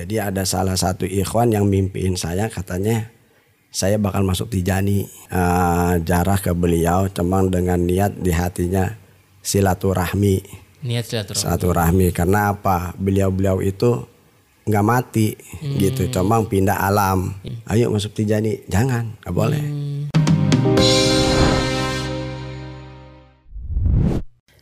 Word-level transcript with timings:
Jadi 0.00 0.16
ada 0.16 0.48
salah 0.48 0.80
satu 0.80 1.04
ikhwan 1.04 1.52
yang 1.52 1.68
mimpiin 1.68 2.16
saya 2.16 2.48
katanya 2.48 3.12
saya 3.68 4.00
bakal 4.00 4.24
masuk 4.24 4.48
Tijani. 4.48 5.04
Uh, 5.28 6.00
jarah 6.02 6.40
ke 6.40 6.56
beliau 6.56 7.06
cuman 7.12 7.52
dengan 7.52 7.76
niat 7.76 8.16
di 8.16 8.32
hatinya 8.32 8.96
silaturahmi. 9.44 10.40
Niat 10.80 11.04
silaturahmi. 11.04 11.44
silaturahmi 11.44 12.06
karena 12.16 12.56
apa? 12.56 12.96
Beliau-beliau 12.96 13.60
itu 13.60 14.08
nggak 14.64 14.86
mati 14.86 15.36
gitu. 15.60 16.08
Cuma 16.08 16.40
pindah 16.48 16.80
alam. 16.80 17.36
Ayo 17.68 17.92
masuk 17.92 18.16
Tijani. 18.16 18.64
Jangan 18.72 19.20
nggak 19.20 19.34
boleh 19.36 19.89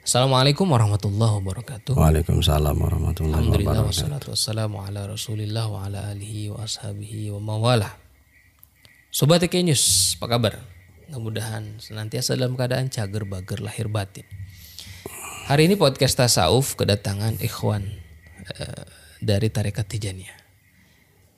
Assalamualaikum 0.09 0.64
warahmatullahi 0.72 1.36
wabarakatuh. 1.36 1.93
Waalaikumsalam 1.93 2.80
warahmatullahi 2.80 3.45
Alhamdulillah 3.45 3.84
wabarakatuh 3.84 3.93
wassalatu 3.93 4.27
wassalamu 4.32 4.80
ala 4.80 5.04
rasulillah 5.04 5.68
wa 5.68 5.84
ala 5.84 6.09
alihi 6.09 6.48
wa 6.48 6.64
ashabihi 6.64 7.28
wa 7.37 7.45
mawalah. 7.45 7.92
Sobat 9.12 9.45
TK 9.45 9.68
News, 9.68 10.16
apa 10.16 10.32
kabar? 10.32 10.65
Mudah-mudahan 11.12 11.77
senantiasa 11.77 12.41
dalam 12.41 12.56
keadaan 12.56 12.88
cager 12.88 13.29
bager 13.29 13.60
lahir 13.60 13.92
batin. 13.92 14.24
Hari 15.45 15.68
ini 15.68 15.77
podcast 15.77 16.16
Tasawuf 16.16 16.73
kedatangan 16.80 17.45
ikhwan 17.45 17.93
eh, 18.48 18.88
dari 19.20 19.52
Tarekat 19.52 19.93
Tijaniyah. 19.93 20.40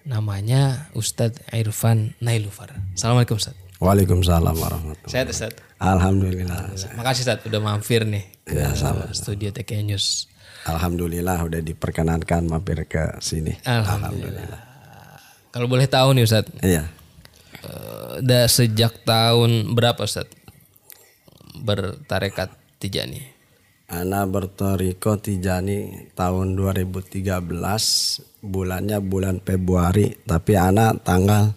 Namanya 0.07 0.95
Ustadz 0.95 1.43
Irfan 1.51 2.15
Nailufar. 2.23 2.79
Assalamualaikum 2.95 3.35
Ustadz. 3.35 3.70
Waalaikumsalam 3.81 4.53
warahmatullahi 4.53 5.09
Sehat 5.09 5.33
Ustadz. 5.33 5.57
Alhamdulillah 5.81 6.69
Makasih 6.95 7.23
Ustadz 7.25 7.49
udah 7.49 7.61
mampir 7.61 8.05
nih 8.05 8.25
Ya, 8.45 8.75
sama. 8.77 9.09
studio 9.15 9.49
TK 9.51 9.81
News. 9.83 10.29
Alhamdulillah 10.69 11.41
udah 11.41 11.65
diperkenankan 11.65 12.45
mampir 12.45 12.85
ke 12.85 13.17
sini 13.19 13.57
Alhamdulillah. 13.65 14.61
Kalau 15.51 15.67
boleh 15.67 15.89
tahu 15.89 16.13
nih 16.13 16.29
Ustadz, 16.29 16.53
iya 16.61 16.85
eh, 17.65 18.21
udah 18.21 18.45
sejak 18.47 19.01
tahun 19.03 19.73
berapa 19.73 20.05
Ustadz 20.05 20.29
bertarekat 21.57 22.53
Tijani? 22.77 23.41
Ana 23.89 24.23
bertoriko 24.23 25.17
Tijani 25.17 26.13
tahun 26.13 26.55
2013 26.55 27.27
bulannya 28.41 29.03
bulan 29.03 29.41
Februari 29.41 30.21
tapi 30.23 30.55
Ana 30.55 30.95
tanggal 30.95 31.57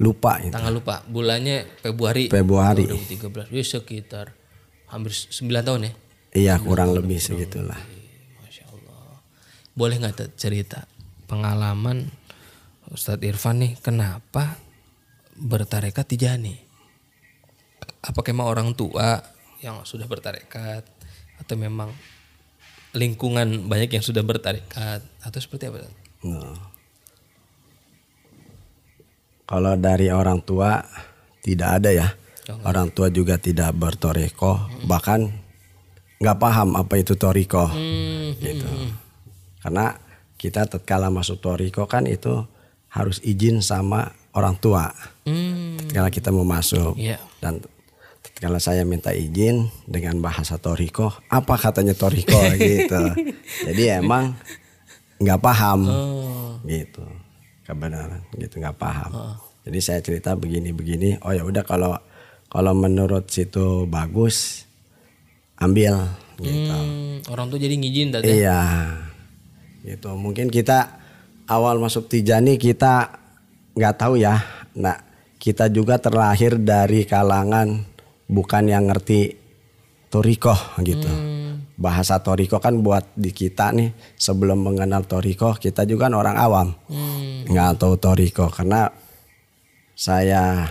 lupa 0.00 0.40
itu. 0.40 0.48
Tanggal 0.48 0.72
lupa, 0.72 1.04
bulannya 1.04 1.68
Februari 1.84 2.32
Februari 2.32 2.88
2013. 2.88 3.52
Ya 3.52 3.62
sekitar 3.62 4.26
hampir 4.88 5.12
9 5.12 5.60
tahun 5.60 5.80
ya. 5.86 5.92
iya 6.30 6.54
kurang 6.58 6.96
lebih 6.96 7.20
segitulah 7.20 7.78
Masya 8.40 8.64
Allah. 8.72 9.20
Boleh 9.76 10.00
nggak 10.00 10.40
cerita 10.40 10.88
pengalaman 11.28 12.10
Ustadz 12.90 13.22
Irfan 13.22 13.62
nih 13.62 13.72
kenapa 13.78 14.58
bertarekat 15.36 16.08
Tijani? 16.08 16.56
Apakah 18.00 18.32
memang 18.32 18.48
orang 18.48 18.68
tua 18.72 19.20
yang 19.60 19.84
sudah 19.84 20.08
bertarekat 20.08 20.88
atau 21.38 21.54
memang 21.60 21.92
lingkungan 22.96 23.68
banyak 23.68 23.92
yang 23.94 24.02
sudah 24.02 24.24
bertarekat 24.24 25.04
atau 25.22 25.38
seperti 25.38 25.68
apa? 25.68 25.86
Nah. 26.24 26.69
Kalau 29.50 29.74
dari 29.74 30.14
orang 30.14 30.38
tua 30.40 30.78
tidak 31.42 31.82
ada 31.82 31.90
ya. 31.90 32.08
Orang 32.62 32.90
tua 32.90 33.10
juga 33.10 33.38
tidak 33.38 33.70
bertoriko, 33.78 34.58
bahkan 34.82 35.30
nggak 36.18 36.38
paham 36.42 36.74
apa 36.74 36.98
itu 36.98 37.14
toriko, 37.14 37.70
gitu. 38.42 38.66
Karena 39.62 39.94
kita 40.34 40.66
tatkala 40.66 41.14
masuk 41.14 41.38
toriko 41.38 41.86
kan 41.86 42.10
itu 42.10 42.42
harus 42.90 43.22
izin 43.22 43.62
sama 43.62 44.10
orang 44.34 44.58
tua. 44.58 44.90
Hmm, 45.22 45.78
Tatkala 45.78 46.10
kita 46.10 46.34
mau 46.34 46.42
masuk. 46.42 46.98
Iya. 46.98 47.22
dan 47.38 47.62
tatkala 48.18 48.58
saya 48.58 48.82
minta 48.82 49.14
izin 49.14 49.70
dengan 49.86 50.18
bahasa 50.18 50.58
toriko, 50.58 51.14
apa 51.30 51.54
katanya 51.54 51.94
toriko? 51.94 52.34
Gitu. 52.58 53.02
Jadi 53.70 53.82
emang 53.94 54.34
nggak 55.22 55.38
paham. 55.38 55.80
Oh, 55.86 56.50
gitu. 56.66 57.06
Kebenaran. 57.62 58.26
Gitu 58.34 58.58
nggak 58.58 58.74
paham 58.74 59.38
jadi 59.70 59.78
saya 59.78 60.00
cerita 60.02 60.34
begini 60.34 60.74
begini. 60.74 61.14
Oh 61.22 61.30
ya 61.30 61.46
udah 61.46 61.62
kalau 61.62 61.94
kalau 62.50 62.74
menurut 62.74 63.30
situ 63.30 63.86
bagus 63.86 64.66
ambil 65.62 66.10
gitu. 66.42 66.74
Hmm, 66.74 67.22
orang 67.30 67.46
tuh 67.54 67.62
jadi 67.62 67.78
ngizin 67.78 68.10
Tat, 68.10 68.26
ya? 68.26 68.34
iya. 68.34 68.60
Gitu. 69.86 70.10
Mungkin 70.10 70.50
kita 70.50 70.98
awal 71.46 71.78
masuk 71.78 72.10
tijani 72.10 72.58
kita 72.58 73.14
nggak 73.78 73.94
tahu 73.94 74.18
ya. 74.18 74.42
Nah 74.74 74.98
kita 75.38 75.70
juga 75.70 76.02
terlahir 76.02 76.58
dari 76.58 77.06
kalangan 77.06 77.86
bukan 78.26 78.66
yang 78.66 78.90
ngerti 78.90 79.38
toriko 80.10 80.58
gitu. 80.82 81.06
Bahasa 81.78 82.18
toriko 82.18 82.58
kan 82.58 82.82
buat 82.82 83.14
di 83.14 83.30
kita 83.30 83.70
nih 83.70 84.18
sebelum 84.18 84.66
mengenal 84.66 85.06
toriko 85.06 85.54
kita 85.54 85.86
juga 85.86 86.10
kan 86.10 86.18
orang 86.18 86.36
awam. 86.36 86.68
Hmm, 86.90 87.46
nggak 87.46 87.78
tahu 87.78 87.94
toriko. 88.02 88.50
Karena 88.50 88.90
saya 90.00 90.64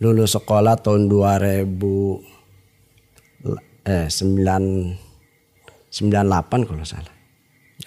lulus 0.00 0.32
sekolah 0.32 0.80
tahun 0.80 1.12
2000 1.12 1.68
eh 3.84 4.08
9 4.08 4.96
98 5.92 6.64
kalau 6.64 6.84
salah 6.88 7.12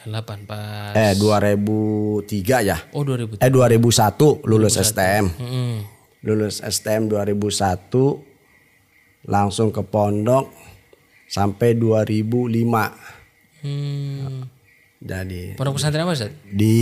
8 0.05 0.45
pas. 0.45 0.94
eh 0.94 1.17
2003 1.17 2.22
ya 2.61 2.77
Oh 2.94 3.01
2000. 3.01 3.41
eh 3.41 3.50
2001 3.50 4.45
lulus 4.45 4.77
STM 4.77 5.25
Hmm, 5.35 5.81
lulus 6.21 6.61
STM 6.61 7.09
2001 7.09 7.89
langsung 9.25 9.73
ke 9.73 9.81
pondok 9.81 10.53
sampai 11.25 11.73
2005 11.73 13.66
hmm. 13.66 14.38
jadi 15.01 15.57
Pondok 15.57 15.75
pesantren 15.75 16.06
apa 16.06 16.13
Ustadz? 16.13 16.38
di 16.45 16.77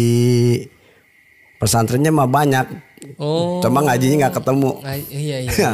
pesantrennya 1.58 2.10
mah 2.10 2.26
banyak. 2.26 2.66
Oh, 3.16 3.60
cuma 3.60 3.82
ngajinya 3.82 4.26
nggak 4.26 4.36
ketemu. 4.36 4.72
Nggak- 4.78 5.10
iya 5.10 5.38
iya. 5.46 5.72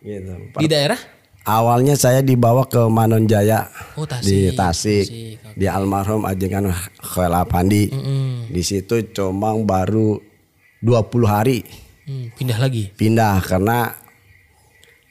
gitu. 0.00 0.32
Di 0.56 0.66
daerah? 0.66 0.98
awalnya 1.42 1.98
saya 1.98 2.20
dibawa 2.20 2.62
ke 2.64 2.78
Manon 2.86 3.26
Jaya. 3.26 3.66
Oh 3.94 4.06
Tasik. 4.06 4.24
di 4.24 4.38
Tasik. 4.52 5.04
Tasik, 5.04 5.58
di 5.58 5.66
almarhum 5.66 6.22
Ajengan 6.22 6.70
Khail 6.96 7.34
Apandi 7.34 7.90
Hmm, 7.90 8.46
di 8.46 8.62
situ 8.62 9.02
cuma 9.10 9.50
baru 9.58 10.22
20 10.78 11.02
hari. 11.24 11.66
Hmm, 12.02 12.30
pindah 12.32 12.58
lagi. 12.58 12.90
pindah 12.92 13.38
karena 13.40 13.90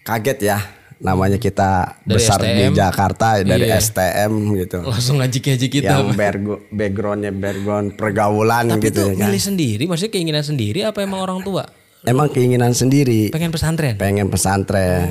kaget 0.01 0.39
ya 0.45 0.57
namanya 1.01 1.35
kita 1.35 1.97
Dari 1.99 2.13
besar 2.13 2.37
di 2.39 2.49
STM. 2.61 2.71
Jakarta 2.71 3.27
dari 3.41 3.65
Iya. 3.65 3.77
STM 3.79 4.33
gitu 4.55 4.79
Langsung 4.81 5.17
ngajik-ngajik 5.17 5.69
kita. 5.73 5.89
yang 5.91 6.13
bergo- 6.13 6.61
backgroundnya 6.69 7.31
background 7.31 7.87
pergaulan 7.95 8.65
Tapi 8.71 8.85
gitu 8.85 9.01
itu 9.01 9.09
ya 9.09 9.13
kan 9.17 9.27
milih 9.27 9.43
sendiri, 9.43 9.83
maksudnya 9.83 10.11
keinginan 10.11 10.43
sendiri 10.43 10.79
apa 10.83 11.01
emang 11.01 11.19
orang 11.19 11.41
tua? 11.41 11.65
emang 12.01 12.29
keinginan 12.29 12.71
sendiri 12.71 13.29
Pengen 13.29 13.49
pesantren? 13.49 13.93
pengen 13.95 14.25
pesantren 14.25 15.05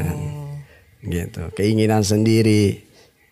gitu 1.00 1.48
keinginan 1.52 2.02
sendiri 2.02 2.82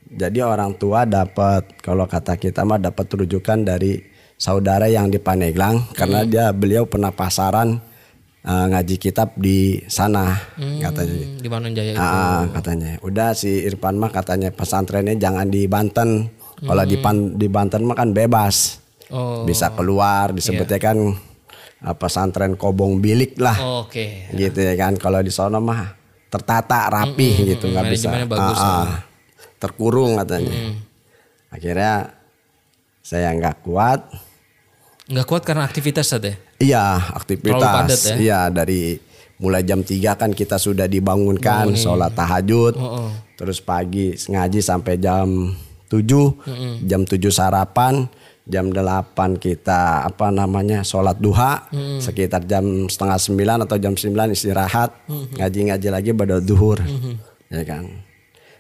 jadi 0.07 0.41
orang 0.43 0.73
tua 0.75 1.05
dapat 1.05 1.79
kalau 1.79 2.07
kata 2.07 2.35
kita 2.35 2.63
mah 2.63 2.79
dapat 2.79 3.05
rujukan 3.05 3.61
dari 3.61 3.99
saudara 4.35 4.87
yang 4.87 5.07
di 5.07 5.19
Paneglang 5.19 5.91
karena 5.93 6.23
dia 6.23 6.49
beliau 6.51 6.87
pernah 6.87 7.11
pasaran 7.11 7.83
eh, 8.41 8.65
ngaji 8.69 8.95
kitab 8.97 9.35
di 9.35 9.59
sana 9.87 10.37
katanya. 10.79 11.17
Hmm, 11.17 11.39
di 11.39 11.49
Manon 11.49 11.73
Jaya 11.73 11.93
itu. 11.93 12.01
Ah, 12.01 12.45
katanya. 12.53 12.91
Udah 13.01 13.33
si 13.33 13.63
Irfan 13.63 13.97
mah 13.97 14.09
katanya 14.09 14.49
pesantrennya 14.49 15.15
jangan 15.15 15.47
di 15.47 15.65
Banten. 15.65 16.31
Kalau 16.59 16.83
di 16.83 16.99
Pan- 16.99 17.35
di 17.35 17.47
Banten 17.47 17.83
mah 17.83 17.95
kan 17.95 18.11
bebas. 18.11 18.83
Oh, 19.09 19.41
bisa 19.43 19.73
keluar 19.73 20.31
disebutnya 20.31 20.77
kan 20.77 20.99
eh, 21.81 21.97
pesantren 21.97 22.55
kobong 22.55 22.99
bilik 22.99 23.39
lah. 23.39 23.57
Oke. 23.83 24.29
gitu 24.33 24.59
ya 24.59 24.75
kan 24.75 24.95
kalau 24.95 25.19
di 25.19 25.31
sono 25.31 25.59
mah 25.59 25.95
tertata 26.29 26.91
rapi 26.91 27.49
gitu 27.49 27.69
nggak 27.69 27.87
bisa. 27.89 28.11
Manajemennya 28.11 28.29
bagus, 28.29 28.59
Ah, 28.59 28.69
ah. 28.85 28.91
terkurung 29.57 30.19
katanya. 30.19 30.53
Hmm. 30.53 30.75
akhirnya 31.49 32.13
saya 33.01 33.33
nggak 33.33 33.65
kuat. 33.65 34.05
Nggak 35.09 35.25
kuat 35.25 35.43
karena 35.49 35.65
aktivitas 35.65 36.13
ya? 36.13 36.37
Iya 36.59 36.99
aktivitas. 37.15 38.15
Ya? 38.15 38.17
iya 38.19 38.41
dari 38.51 38.99
mulai 39.39 39.63
jam 39.63 39.81
3 39.83 40.19
kan 40.19 40.31
kita 40.35 40.59
sudah 40.59 40.91
dibangunkan 40.91 41.75
sholat 41.79 42.13
tahajud. 42.15 42.75
Oh, 42.75 43.07
oh. 43.07 43.11
terus 43.39 43.63
pagi 43.63 44.15
ngaji 44.15 44.59
sampai 44.59 44.99
jam 44.99 45.55
7 45.91 46.85
jam 46.85 47.07
7 47.07 47.17
sarapan 47.31 48.11
jam 48.49 48.73
8 48.73 49.15
kita 49.39 50.09
apa 50.09 50.35
namanya 50.35 50.83
sholat 50.83 51.21
duha. 51.23 51.69
Sekitar 52.03 52.49
jam 52.49 52.91
setengah 52.91 53.21
9 53.21 53.65
atau 53.69 53.77
jam 53.79 53.95
9 53.95 54.35
istirahat. 54.35 54.91
Ngaji-ngaji 55.39 55.89
lagi 55.93 56.11
pada 56.17 56.43
duhur. 56.43 56.83
Ya 57.49 57.63
kan? 57.63 57.87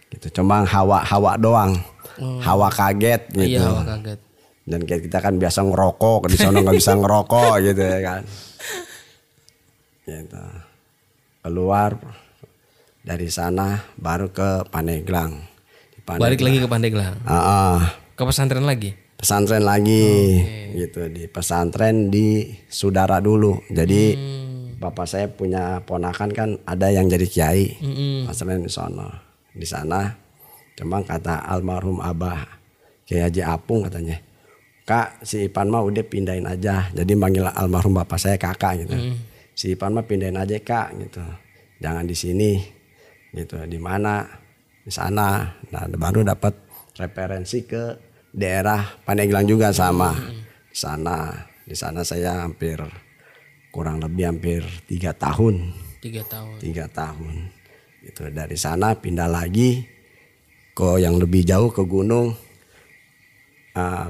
Gitu. 0.09 0.41
Cuma 0.41 0.65
hawa 0.65 1.05
hawa 1.05 1.37
doang 1.37 1.77
hawa 2.19 2.69
kaget 2.71 3.23
gitu. 3.33 3.59
Iya, 3.59 3.67
awak 3.67 3.87
kaget. 3.97 4.21
Dan 4.69 4.85
kita 4.85 5.19
kan 5.25 5.41
biasa 5.41 5.65
ngerokok 5.65 6.29
di 6.29 6.37
sana 6.37 6.61
nggak 6.61 6.77
bisa 6.77 6.93
ngerokok 6.93 7.53
gitu 7.73 7.83
ya 7.83 8.01
kan. 8.05 8.23
Gitu. 10.05 10.45
Keluar 11.41 11.91
dari 13.01 13.29
sana 13.33 13.81
baru 13.97 14.29
ke 14.29 14.69
Pandeglang. 14.69 15.41
Di 15.97 16.01
Pandeglang. 16.05 16.29
Balik 16.29 16.41
lagi 16.45 16.59
ke 16.61 16.69
Pandeglang. 16.69 17.15
Ah, 17.25 17.37
ah. 17.37 17.77
Ke 18.13 18.23
pesantren 18.29 18.69
lagi. 18.69 18.93
pesantren 19.19 19.67
lagi. 19.67 20.07
Gitu 20.77 21.11
di 21.11 21.27
pesantren 21.27 22.13
di 22.13 22.55
saudara 22.69 23.19
dulu. 23.19 23.65
Jadi 23.67 24.15
bapak 24.79 25.07
saya 25.11 25.27
punya 25.27 25.83
ponakan 25.83 26.31
kan 26.31 26.49
ada 26.69 26.93
yang 26.93 27.09
jadi 27.09 27.27
kiai. 27.27 27.67
Pesantren 28.29 28.63
di 28.63 28.71
sana. 28.71 29.09
Di 29.57 29.67
sana 29.67 30.13
cuma 30.79 31.03
kata 31.03 31.43
almarhum 31.43 31.99
abah 31.99 32.47
kiai 33.03 33.27
haji 33.27 33.43
apung 33.43 33.83
katanya 33.83 34.28
kak 34.89 35.21
si 35.21 35.53
Ipan 35.53 35.69
mah 35.69 35.85
udah 35.85 36.01
pindahin 36.09 36.49
aja. 36.49 36.89
Jadi 36.97 37.13
manggil 37.13 37.45
almarhum 37.45 37.93
bapak 37.93 38.17
saya 38.17 38.41
kakak 38.41 38.89
gitu. 38.89 38.97
Si 39.53 39.77
Ipan 39.77 39.93
mah 39.93 40.09
pindahin 40.09 40.41
aja 40.41 40.57
kak 40.65 40.97
gitu. 40.97 41.21
Jangan 41.85 42.09
di 42.09 42.17
sini 42.17 42.57
gitu. 43.37 43.61
Di 43.69 43.77
mana? 43.77 44.25
Di 44.81 44.89
sana. 44.89 45.45
Nah 45.69 45.85
baru 45.93 46.25
dapat 46.25 46.57
referensi 46.97 47.69
ke 47.69 48.01
daerah 48.33 48.81
Pandeglang 49.05 49.45
juga 49.45 49.69
sama. 49.77 50.17
Di 50.73 50.77
sana. 50.77 51.37
Di 51.69 51.77
sana 51.77 52.01
saya 52.01 52.49
hampir 52.49 52.81
kurang 53.69 54.01
lebih 54.01 54.25
hampir 54.25 54.65
tiga 54.89 55.13
tahun. 55.13 55.77
Tiga 56.01 56.25
tahun. 56.25 56.57
tiga 56.65 56.89
tahun. 56.89 57.53
Itu 58.09 58.33
dari 58.33 58.57
sana 58.57 58.97
pindah 58.97 59.29
lagi 59.29 59.85
ke 60.73 60.97
yang 60.97 61.21
lebih 61.21 61.45
jauh 61.45 61.69
ke 61.69 61.85
gunung. 61.85 62.33
Eh, 63.77 64.07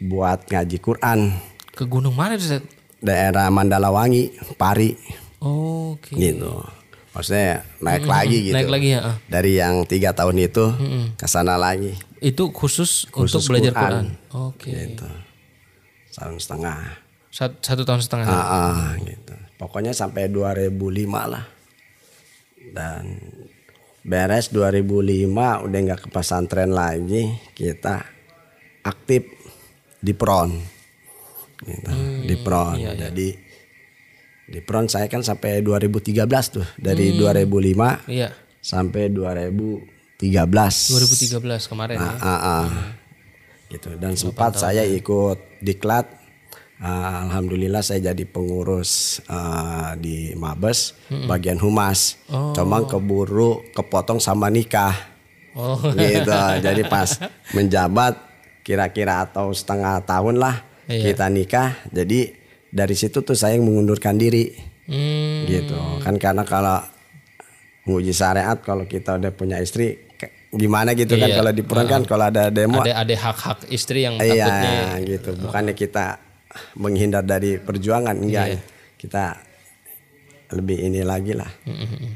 buat 0.00 0.46
ngaji 0.46 0.78
Quran 0.78 1.34
Ke 1.70 1.84
gunung 1.84 2.14
mana 2.14 2.34
tuh? 2.34 2.44
Ustaz? 2.44 2.62
daerah 2.98 3.46
Mandalawangi 3.46 4.34
Pari 4.54 4.98
Oke. 5.38 6.14
gitu 6.14 6.58
maksudnya 7.10 7.62
naik 7.78 8.02
lagi 8.04 8.50
gitu 8.50 8.54
Naik 8.54 8.70
lagi 8.70 8.88
ya. 8.90 9.00
ah. 9.04 9.16
dari 9.26 9.54
yang 9.54 9.82
tiga 9.84 10.10
tahun 10.10 10.38
itu 10.40 10.64
ke 11.14 11.26
sana 11.26 11.54
lagi 11.54 11.94
Itu 12.18 12.50
khusus, 12.50 13.06
Khusus 13.06 13.38
untuk 13.38 13.54
belajar 13.54 13.72
Quran. 13.72 13.86
Quran. 13.86 14.06
Oke. 14.50 14.70
gitu 14.70 15.06
tahun 16.10 16.36
setengah 16.36 16.78
Satu, 17.30 17.54
satu 17.62 17.82
tahun 17.86 18.02
setengah. 18.02 18.26
Ah, 18.26 18.42
ah, 18.50 18.86
gitu. 18.98 19.30
Pokoknya 19.54 19.94
sampai 19.94 20.26
2005 20.26 20.74
lah. 21.28 21.44
Dan 22.74 23.14
beres 24.02 24.50
2005 24.50 25.30
udah 25.62 25.78
nggak 25.78 26.00
ke 26.02 26.08
pesantren 26.10 26.74
lagi, 26.74 27.30
kita 27.52 28.02
aktif 28.82 29.22
di 29.98 30.12
Pron. 30.14 30.50
Gitu, 31.58 31.90
di 32.24 32.36
Pron. 32.38 32.78
Jadi 32.78 33.28
di 34.48 34.60
Pron 34.64 34.88
saya 34.88 35.10
kan 35.10 35.20
sampai 35.20 35.60
2013 35.60 36.54
tuh, 36.54 36.66
dari 36.78 37.12
2005 37.18 38.08
Iya. 38.08 38.32
sampai 38.62 39.10
2013. 39.12 40.16
2013 40.18 41.68
kemarin 41.68 41.96
ya. 42.00 42.10
Ah, 42.16 42.16
ah, 42.24 42.40
ah. 42.62 42.66
Gitu. 43.68 43.92
Dan 44.00 44.16
sempat 44.16 44.56
saya 44.56 44.86
ikut 44.86 45.60
diklat. 45.60 46.08
Ah, 46.78 47.26
Alhamdulillah 47.26 47.82
saya 47.82 48.14
jadi 48.14 48.22
pengurus 48.24 49.18
ah, 49.26 49.98
di 49.98 50.32
Mabes 50.32 50.94
bagian 51.26 51.58
humas. 51.58 52.16
Cuma 52.30 52.86
keburu 52.86 53.66
kepotong 53.74 54.22
sama 54.22 54.48
nikah. 54.48 54.94
Oh. 55.58 55.74
Gitu. 55.90 56.30
jadi 56.62 56.86
pas 56.86 57.18
menjabat 57.56 58.14
kira-kira 58.68 59.24
atau 59.24 59.48
setengah 59.50 60.04
tahun 60.04 60.36
lah 60.36 60.60
Iya. 60.84 61.12
kita 61.12 61.28
nikah. 61.28 61.70
Jadi 61.88 62.32
dari 62.68 62.92
situ 62.92 63.20
tuh 63.20 63.32
saya 63.32 63.56
mengundurkan 63.56 64.16
diri. 64.16 64.52
Hmm. 64.84 65.44
Gitu. 65.44 65.76
Kan 66.00 66.16
karena 66.16 66.44
kalau 66.44 66.80
nguji 67.84 68.12
syariat 68.12 68.56
kalau 68.60 68.84
kita 68.84 69.16
udah 69.16 69.32
punya 69.32 69.56
istri 69.60 69.96
gimana 70.48 70.92
gitu 70.92 71.16
kan 71.16 71.28
Iya. 71.28 71.36
kalau 71.40 71.52
di 71.52 71.60
peron 71.60 71.84
kan 71.84 72.02
kalau 72.04 72.24
ada 72.24 72.48
demo 72.48 72.80
Ada 72.80 73.00
ada 73.00 73.14
hak-hak 73.16 73.68
istri 73.68 74.04
yang 74.04 74.16
takutnya 74.16 74.96
iya 74.96 75.04
gitu 75.04 75.36
bukannya 75.36 75.72
kita 75.72 76.16
menghindar 76.76 77.20
dari 77.20 77.60
perjuangan 77.60 78.16
enggak 78.16 78.56
Iya. 78.56 78.60
kita 78.96 79.24
lebih 80.56 80.88
ini 80.88 81.04
lagi 81.04 81.36
lah 81.36 81.52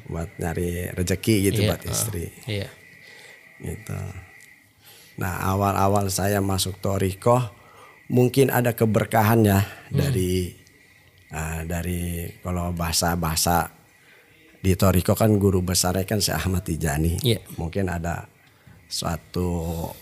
buat 0.08 0.32
nyari 0.40 0.96
rezeki 0.96 1.34
gitu 1.44 1.60
Iya, 1.60 1.68
buat 1.72 1.82
istri 1.84 2.24
Iya. 2.48 2.68
gitu 3.60 3.96
nah 5.14 5.44
awal-awal 5.44 6.08
saya 6.08 6.40
masuk 6.40 6.78
Toriko 6.78 7.36
mungkin 8.08 8.48
ada 8.48 8.72
keberkahan 8.72 9.40
ya 9.42 9.60
Hmm. 9.92 9.98
dari 9.98 10.52
ah, 11.28 11.60
dari 11.64 12.24
kalau 12.40 12.72
bahasa-bahasa 12.72 13.68
di 14.58 14.72
Toriko 14.72 15.12
kan 15.12 15.36
guru 15.36 15.60
besarnya 15.60 16.04
kan 16.04 16.16
si 16.18 16.30
Ahmad 16.30 16.64
Tijani 16.64 17.20
Iya. 17.20 17.44
mungkin 17.56 17.88
ada 17.88 18.24
suatu 18.88 19.48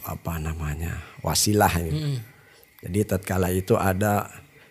apa 0.03 0.39
namanya 0.39 0.99
wasilah 1.23 1.71
ini 1.79 1.91
Hmm. 1.91 2.19
jadi 2.83 2.99
tatkala 3.09 3.51
itu 3.51 3.75
ada 3.75 4.27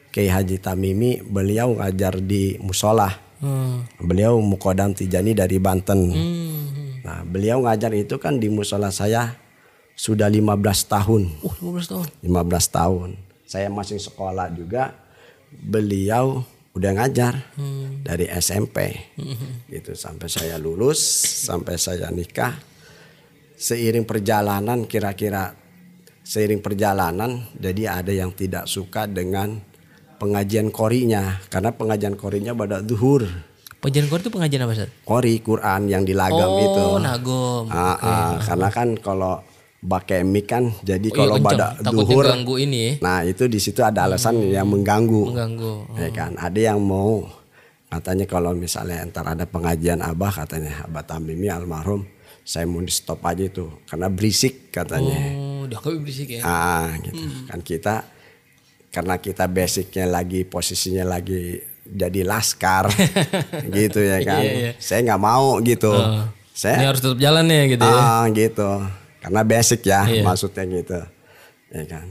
Kiai 0.10 0.26
Haji 0.28 0.58
Tamimi 0.58 1.22
beliau 1.22 1.76
ngajar 1.76 2.20
di 2.20 2.56
musola 2.60 3.08
Hmm. 3.40 3.88
beliau 3.98 4.40
mukodam 4.40 4.92
Tijani 4.92 5.32
dari 5.32 5.58
Banten 5.58 6.02
Hmm. 6.12 6.48
Nah, 7.00 7.24
beliau 7.24 7.64
ngajar 7.64 7.96
itu 7.96 8.20
kan 8.20 8.38
di 8.38 8.52
musola 8.52 8.92
saya 8.92 9.40
sudah 10.00 10.32
15 10.32 10.64
tahun. 10.88 11.22
Uh, 11.44 11.52
15 11.60 11.92
tahun. 11.92 12.08
15 12.24 12.32
tahun. 12.72 13.10
Saya 13.44 13.68
masih 13.68 14.00
sekolah 14.00 14.48
juga. 14.56 14.96
Beliau 15.52 16.48
udah 16.72 16.92
ngajar 16.96 17.36
Hmm. 17.60 18.00
dari 18.08 18.32
SMP. 18.32 18.96
Gitu 19.68 19.92
sampai 20.00 20.32
saya 20.32 20.56
lulus, 20.56 21.02
sampai 21.44 21.76
saya 21.76 22.08
nikah. 22.16 22.56
Seiring 23.60 24.08
perjalanan 24.08 24.88
kira-kira 24.88 25.52
seiring 26.24 26.64
perjalanan 26.64 27.44
jadi 27.60 28.00
ada 28.00 28.16
yang 28.16 28.32
tidak 28.32 28.72
suka 28.72 29.04
dengan 29.04 29.60
pengajian 30.16 30.72
korinya 30.72 31.44
karena 31.52 31.76
pengajian 31.76 32.16
korinya 32.16 32.56
pada 32.56 32.80
zuhur. 32.80 33.28
Pengajian 33.84 34.08
Quran 34.08 34.24
itu 34.24 34.32
pengajian 34.32 34.62
apa 34.64 34.74
Ustaz? 34.80 34.90
Kori 35.04 35.36
Quran 35.44 35.82
yang 35.92 36.04
di 36.08 36.16
lagam 36.16 36.52
oh, 36.52 36.64
itu. 36.64 36.86
nagom. 37.04 37.64
Ah, 37.68 37.96
ah, 38.00 38.32
karena 38.44 38.68
kan 38.72 38.96
kalau 39.00 39.44
pakai 39.82 40.22
mic 40.22 40.46
kan 40.46 40.76
jadi 40.80 41.08
Oh, 41.08 41.10
iya, 41.10 41.16
kalau 41.16 41.36
kenceng. 41.36 41.48
pada 41.56 41.68
duhur 41.86 42.26
ganggu 42.26 42.56
ini 42.58 42.78
ya. 42.78 42.92
nah 43.00 43.18
itu 43.24 43.44
di 43.46 43.58
situ 43.58 43.80
ada 43.80 44.04
alasan 44.04 44.36
yang 44.44 44.68
mengganggu 44.68 45.32
Mengganggu. 45.32 45.74
ya 45.96 46.10
kan 46.10 46.36
ada 46.36 46.60
yang 46.60 46.78
mau 46.78 47.24
katanya 47.88 48.26
kalau 48.26 48.52
misalnya 48.54 49.02
ntar 49.04 49.24
ada 49.26 49.44
pengajian 49.44 50.00
abah 50.00 50.36
katanya 50.36 50.84
abah 50.84 51.02
Tamimi 51.02 51.48
almarhum 51.48 52.04
saya 52.44 52.66
mau 52.66 52.80
di 52.80 52.90
stop 52.90 53.24
aja 53.24 53.42
itu 53.42 53.66
karena 53.86 54.08
berisik 54.08 54.68
katanya 54.70 55.16
Oh, 55.34 55.64
udah 55.64 55.78
kami 55.78 55.98
berisik 56.00 56.28
ya. 56.30 56.42
ah 56.42 56.92
gitu 57.00 57.24
kan 57.46 57.60
kita 57.60 57.96
karena 58.90 59.16
kita 59.16 59.46
basicnya 59.46 60.06
lagi 60.06 60.44
posisinya 60.44 61.08
lagi 61.08 61.56
jadi 61.86 62.22
laskar 62.22 62.90
gitu 63.72 64.00
ya 64.00 64.22
kan 64.22 64.42
Iya, 64.42 64.54
iya. 64.54 64.72
saya 64.76 65.00
nggak 65.04 65.22
mau 65.24 65.58
gitu 65.60 65.90
saya 66.52 66.76
Ini 66.76 66.86
harus 66.86 67.00
tetap 67.00 67.18
jalan 67.18 67.48
ya 67.48 67.64
gitu 67.70 67.82
ya. 67.82 67.96
Ah 67.96 68.26
gitu. 68.30 68.70
Karena 69.20 69.42
basic 69.44 69.84
ya 69.84 70.04
Iya. 70.04 70.24
maksudnya 70.24 70.64
gitu. 70.66 71.00
Ya 71.70 71.84
kan. 71.86 72.08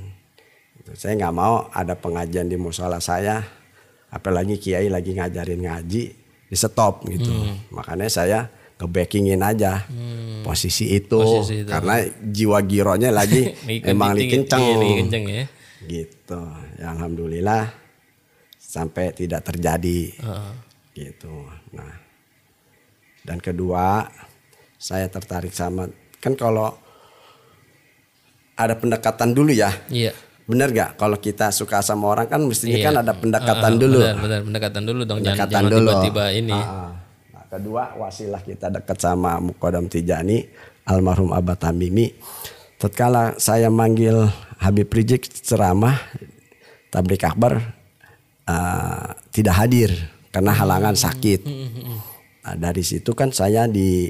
Gitu. 0.76 0.90
Saya 0.94 1.16
nggak 1.16 1.34
mau 1.34 1.66
ada 1.70 1.94
pengajian 1.94 2.46
di 2.46 2.54
musola 2.54 2.98
saya 2.98 3.42
apalagi 4.08 4.56
kiai 4.56 4.88
lagi 4.88 5.12
ngajarin 5.12 5.60
ngaji 5.60 6.02
di 6.48 6.56
stop 6.56 7.04
gitu. 7.04 7.28
Hmm. 7.28 7.56
Makanya 7.70 8.08
saya 8.08 8.48
ngebackingin 8.78 9.42
aja 9.42 9.84
posisi 10.40 10.86
itu 10.88 11.18
Posisi 11.18 11.60
itu. 11.60 11.68
karena 11.68 11.98
jiwa 12.22 12.58
gironya 12.62 13.10
lagi 13.10 13.50
emang 13.90 14.14
dikenceng. 14.14 14.62
iya, 14.62 14.76
lagi 14.76 14.94
kenceng 15.02 15.24
ya. 15.26 15.44
Gitu. 15.82 16.40
Ya 16.78 16.86
alhamdulillah 16.92 17.74
sampai 18.54 19.10
tidak 19.12 19.42
terjadi 19.44 20.14
Heeh. 20.14 20.52
gitu. 20.94 21.34
Nah, 21.72 21.94
dan 23.24 23.40
kedua 23.40 24.06
saya 24.76 25.08
tertarik 25.08 25.50
sama 25.50 25.90
kan 26.18 26.32
kalau 26.32 26.76
ada 28.58 28.74
pendekatan 28.74 29.30
dulu 29.30 29.54
ya, 29.54 29.70
Iya. 29.86 30.10
bener 30.44 30.68
gak? 30.70 30.98
Kalau 30.98 31.14
kita 31.16 31.48
suka 31.48 31.78
sama 31.78 32.10
orang 32.10 32.26
kan 32.26 32.42
mestinya 32.42 32.74
Iya. 32.74 32.86
kan 32.86 32.94
ada 32.98 33.12
pendekatan 33.14 33.72
Ah, 33.72 33.78
dulu, 33.78 33.98
Benar, 34.02 34.16
benar, 34.18 34.40
pendekatan 34.42 34.82
dulu 34.82 35.00
dong. 35.00 35.18
Jangan, 35.18 35.26
pendekatan 35.30 35.52
jangan 35.54 35.70
dulu. 35.70 35.88
tiba-tiba 35.94 36.24
ini. 36.34 36.52
Ah, 36.52 36.90
Nah, 37.30 37.44
kedua 37.48 37.82
wasilah 37.96 38.42
kita 38.42 38.66
dekat 38.68 38.98
sama 38.98 39.38
Mukodam 39.38 39.86
Tijani, 39.86 40.42
almarhum 40.84 41.30
Abah 41.30 41.54
Tamimi. 41.54 42.10
Tatkala 42.76 43.38
saya 43.38 43.68
manggil 43.68 44.26
Habib 44.58 44.86
Rizik 44.88 45.30
ceramah 45.30 45.94
tablik 46.88 47.22
akbar 47.22 47.78
ah, 48.44 49.14
tidak 49.30 49.54
hadir 49.56 49.90
karena 50.28 50.50
halangan 50.50 50.94
sakit. 50.94 51.40
Nah, 52.40 52.54
dari 52.56 52.82
situ 52.82 53.12
kan 53.12 53.28
saya 53.28 53.66
di 53.66 54.08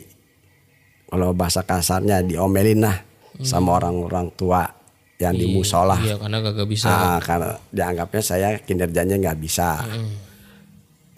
kalau 1.05 1.33
bahasa 1.33 1.61
kasarnya 1.63 2.21
diomelin 2.21 2.81
lah 2.81 2.97
sama 3.43 3.79
orang-orang 3.79 4.33
tua 4.35 4.67
yang 5.19 5.35
di 5.35 5.51
musola. 5.51 5.99
Iya 5.99 6.17
karena 6.17 6.39
kagak 6.39 6.69
bisa. 6.71 6.89
Ah, 6.89 7.19
karena 7.19 7.59
dianggapnya 7.75 8.23
saya 8.23 8.49
kinerjanya 8.63 9.19
nggak 9.19 9.39
bisa. 9.43 9.83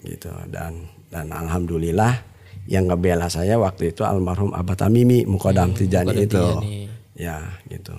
Gitu 0.01 0.29
dan 0.49 0.89
dan 1.13 1.29
alhamdulillah 1.29 2.25
yang 2.65 2.89
ngebela 2.89 3.29
saya 3.29 3.57
waktu 3.61 3.93
itu 3.93 4.01
almarhum 4.01 4.53
Abah 4.53 4.77
Tamimi 4.77 5.25
Mukodam 5.29 5.73
Tijani 5.73 6.13
Mukodam 6.13 6.25
itu. 6.25 6.41
Tijani. 6.41 6.77
Ya, 7.17 7.37
gitu. 7.69 7.93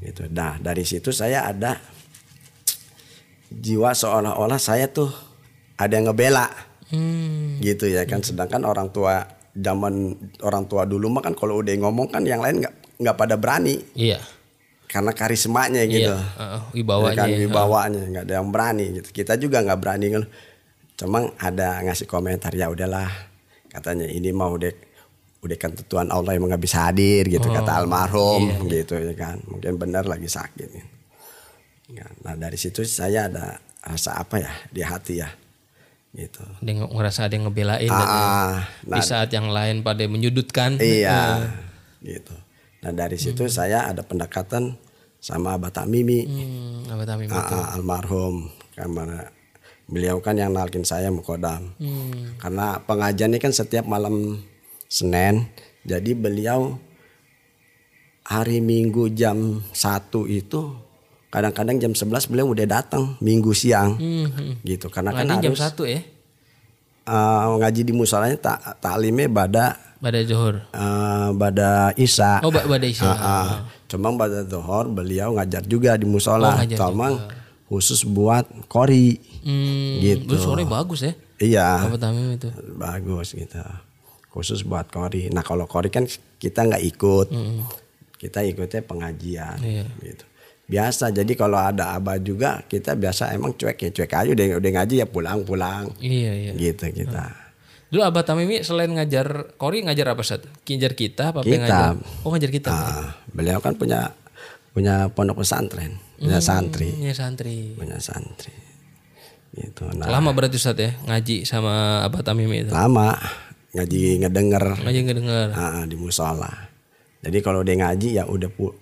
Gitu. 0.00 0.22
Nah, 0.32 0.56
dari 0.56 0.84
situ 0.88 1.12
saya 1.12 1.44
ada 1.44 1.76
jiwa 3.52 3.92
seolah-olah 3.92 4.56
saya 4.56 4.88
tuh 4.88 5.12
ada 5.76 5.92
yang 5.92 6.08
ngebela. 6.08 6.48
Hmm. 6.88 7.60
Gitu 7.60 7.92
ya 7.92 8.08
kan 8.08 8.24
sedangkan 8.24 8.64
orang 8.64 8.88
tua 8.90 9.22
zaman 9.54 10.16
orang 10.40 10.64
tua 10.70 10.86
dulu 10.86 11.10
mah 11.10 11.22
kan 11.22 11.34
kalau 11.34 11.60
udah 11.60 11.74
ngomong 11.74 12.08
kan 12.10 12.22
yang 12.22 12.42
lain 12.42 12.62
nggak 12.62 12.74
nggak 13.00 13.16
pada 13.16 13.34
berani 13.34 13.80
Iya. 13.92 14.20
karena 14.86 15.10
karismanya 15.10 15.82
gitu. 15.84 16.12
Heeh, 16.12 16.60
wibawanya. 16.74 17.16
kan 17.16 17.28
ya. 17.28 17.36
wibawanya 17.40 18.02
nggak 18.06 18.24
ada 18.26 18.34
yang 18.36 18.48
berani 18.48 18.84
gitu. 18.94 19.08
Kita 19.10 19.34
juga 19.34 19.60
nggak 19.60 19.78
berani 19.78 20.06
ngeluh. 20.08 20.30
Cuma 20.94 21.18
ada 21.34 21.80
ngasih 21.80 22.04
komentar 22.04 22.52
ya 22.52 22.68
udahlah 22.68 23.08
katanya 23.66 24.04
ini 24.04 24.28
mau 24.30 24.52
udah 24.52 24.68
udah 25.40 25.56
kan 25.56 25.72
tentuan 25.72 26.12
Allah 26.12 26.36
emang 26.36 26.52
nggak 26.52 26.60
bisa 26.60 26.84
hadir 26.84 27.24
gitu 27.24 27.48
Oh, 27.48 27.54
kata 27.54 27.80
almarhum 27.80 28.68
iya, 28.68 28.82
gitu 28.82 28.94
ya 28.94 29.14
kan. 29.14 29.40
Mungkin 29.42 29.80
benar 29.80 30.04
lagi 30.04 30.28
sakit. 30.28 30.68
Ya, 31.88 32.04
Nah 32.20 32.36
dari 32.36 32.54
situ 32.54 32.84
saya 32.84 33.26
ada 33.26 33.56
rasa 33.80 34.14
apa 34.14 34.36
ya 34.38 34.52
di 34.68 34.84
hati 34.84 35.18
ya 35.18 35.32
gitu. 36.12 36.42
Dia 36.60 36.74
nge- 36.76 36.90
ngerasa 36.90 37.24
ada 37.24 37.32
yang 37.32 37.48
ngebelain 37.48 37.88
dan 37.88 38.04
Ah, 38.04 38.68
di 38.76 39.00
saat 39.00 39.30
yang 39.30 39.48
lain 39.48 39.80
pada 39.80 40.04
menyudutkan. 40.04 40.76
Iya, 40.76 41.48
gitu. 42.02 42.34
Nah 42.80 42.92
dari 42.92 43.16
situ 43.16 43.44
saya 43.46 43.84
ada 43.84 44.00
pendekatan 44.00 44.76
sama 45.20 45.54
Abah 45.54 45.68
Tamimi, 45.68 46.24
Hmm, 46.24 46.88
apa 46.88 47.04
tamim 47.04 47.28
ah, 47.28 47.44
ah, 47.44 47.76
almarhum, 47.76 48.48
karena 48.72 49.28
beliau 49.84 50.16
kan 50.18 50.32
yang 50.32 50.48
nalkin 50.50 50.80
saya 50.80 51.12
mukodam. 51.12 51.76
Hmm. 51.76 52.40
Karena 52.40 52.80
pengajiannya 52.80 53.36
kan 53.36 53.52
setiap 53.52 53.84
malam 53.84 54.40
Senin, 54.88 55.44
jadi 55.84 56.16
beliau 56.16 56.80
hari 58.24 58.64
Minggu 58.64 59.12
jam 59.12 59.60
1 59.60 60.08
itu 60.26 60.72
kadang-kadang 61.28 61.78
jam 61.78 61.92
11 61.92 62.26
beliau 62.26 62.48
udah 62.48 62.66
datang 62.66 63.20
Minggu 63.20 63.52
siang, 63.52 64.00
Hmm. 64.00 64.56
gitu. 64.64 64.88
Karena 64.88 65.12
kan 65.12 65.28
Ngaji 65.28 65.44
jam 65.44 65.52
harus 65.52 65.60
satu 65.60 65.84
ya. 65.84 66.00
eh, 67.04 67.44
ngaji 67.60 67.80
di 67.82 67.92
musolanya 67.92 68.38
tak 68.38 68.78
taklimnya 68.78 69.26
pada 69.28 69.64
Pada 70.00 70.20
Johor. 70.24 70.64
eh, 70.66 71.28
pada 71.34 71.68
Isya. 71.94 72.40
Oh, 72.40 72.48
ba- 72.48 72.64
pada 72.64 72.82
Isya. 72.82 73.04
Ah, 73.04 73.20
ah. 73.20 73.48
Cuma 73.84 74.08
pada 74.14 74.42
Zohor 74.42 74.88
beliau 74.88 75.36
ngajar 75.36 75.60
juga 75.62 75.94
di 75.94 76.04
Oh, 76.04 76.10
musola. 76.10 76.56
ngajar 76.56 76.78
Cuma 76.80 77.28
khusus 77.68 78.02
buat 78.02 78.48
kori. 78.66 79.20
Hmm, 79.40 80.00
Gitu. 80.00 80.34
Sore 80.36 80.64
bagus 80.64 81.02
ya. 81.02 81.12
Iya, 81.36 81.88
tamim 81.94 82.32
itu? 82.32 82.48
bagus 82.74 83.32
gitu. 83.32 83.60
Khusus 84.28 84.62
buat 84.62 84.88
kori. 84.88 85.28
Nah 85.28 85.40
kalau 85.40 85.64
kori 85.64 85.88
kan 85.88 86.04
kita 86.36 86.64
nggak 86.64 86.84
ikut. 86.86 87.28
Kita 88.14 88.40
ikutnya 88.42 88.80
pengajian. 88.82 89.56
Iya. 89.58 89.84
Gitu. 89.98 90.24
Biasa. 90.66 91.10
Jadi 91.10 91.34
kalau 91.34 91.56
ada 91.56 91.92
abah 91.92 92.16
juga 92.16 92.62
kita 92.62 92.94
biasa 92.94 93.32
emang 93.32 93.52
cuek 93.52 93.76
ya 93.76 93.90
cuek 93.90 94.12
aja 94.14 94.30
udah 94.30 94.46
udah 94.56 94.70
ngaji 94.72 94.94
ya 94.96 95.06
pulang 95.06 95.42
pulang. 95.42 95.88
Iya, 95.98 96.32
iya. 96.32 96.52
Gitu 96.54 96.84
kita. 96.94 97.49
Dulu 97.90 98.00
Abah 98.00 98.22
Tamimi 98.22 98.62
selain 98.62 98.88
ngajar 98.88 99.54
Kori 99.54 99.82
ngajar 99.82 100.14
apa 100.14 100.22
Sat? 100.22 100.46
Ngajar 100.62 100.94
kita 100.94 101.24
apa 101.30 101.42
Kita. 101.42 101.58
ngajar? 101.58 101.98
Oh 102.22 102.30
ngajar 102.30 102.50
kita. 102.50 102.70
Ah, 102.70 103.18
beliau 103.28 103.58
kan 103.58 103.74
punya 103.74 104.14
punya 104.70 105.10
pondok 105.10 105.42
pesantren, 105.42 105.98
punya 106.14 106.38
santri. 106.38 106.94
Iya 106.96 107.10
santri. 107.10 107.74
punya 107.74 107.98
santri 107.98 108.54
gitu 109.50 109.82
nah 109.90 110.06
Lama 110.08 110.30
berarti 110.30 110.54
Ustaz 110.54 110.78
ya 110.78 110.94
ngaji 111.02 111.42
sama 111.42 112.06
Abah 112.06 112.22
Tamimi 112.22 112.62
itu. 112.62 112.70
lama 112.70 113.18
ngaji 113.74 114.22
ngedenger 114.22 114.64
Ngaji 114.78 114.98
nggak 115.02 115.18
dengar. 115.18 115.46
ah, 115.50 115.82
di 115.82 115.98
musola 115.98 116.46
jadi 117.18 117.38
kalau 117.42 117.60
dia 117.60 117.74
ngaji 117.76 118.14
ya 118.14 118.24
udah 118.24 118.46
pu- 118.46 118.78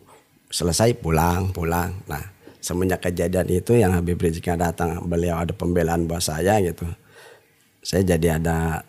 selesai 0.47 0.93
pulang 0.95 1.53
pulang 1.53 1.97
nah 2.05 2.21
semenjak 2.61 3.01
kejadian 3.03 3.49
itu 3.49 3.73
yang 3.75 3.97
Habib 3.97 4.21
Rizik 4.21 4.45
datang 4.51 5.01
beliau 5.05 5.41
ada 5.41 5.57
pembelaan 5.57 6.05
buat 6.05 6.21
saya 6.21 6.61
gitu 6.61 6.85
saya 7.81 8.05
jadi 8.07 8.37
ada 8.37 8.85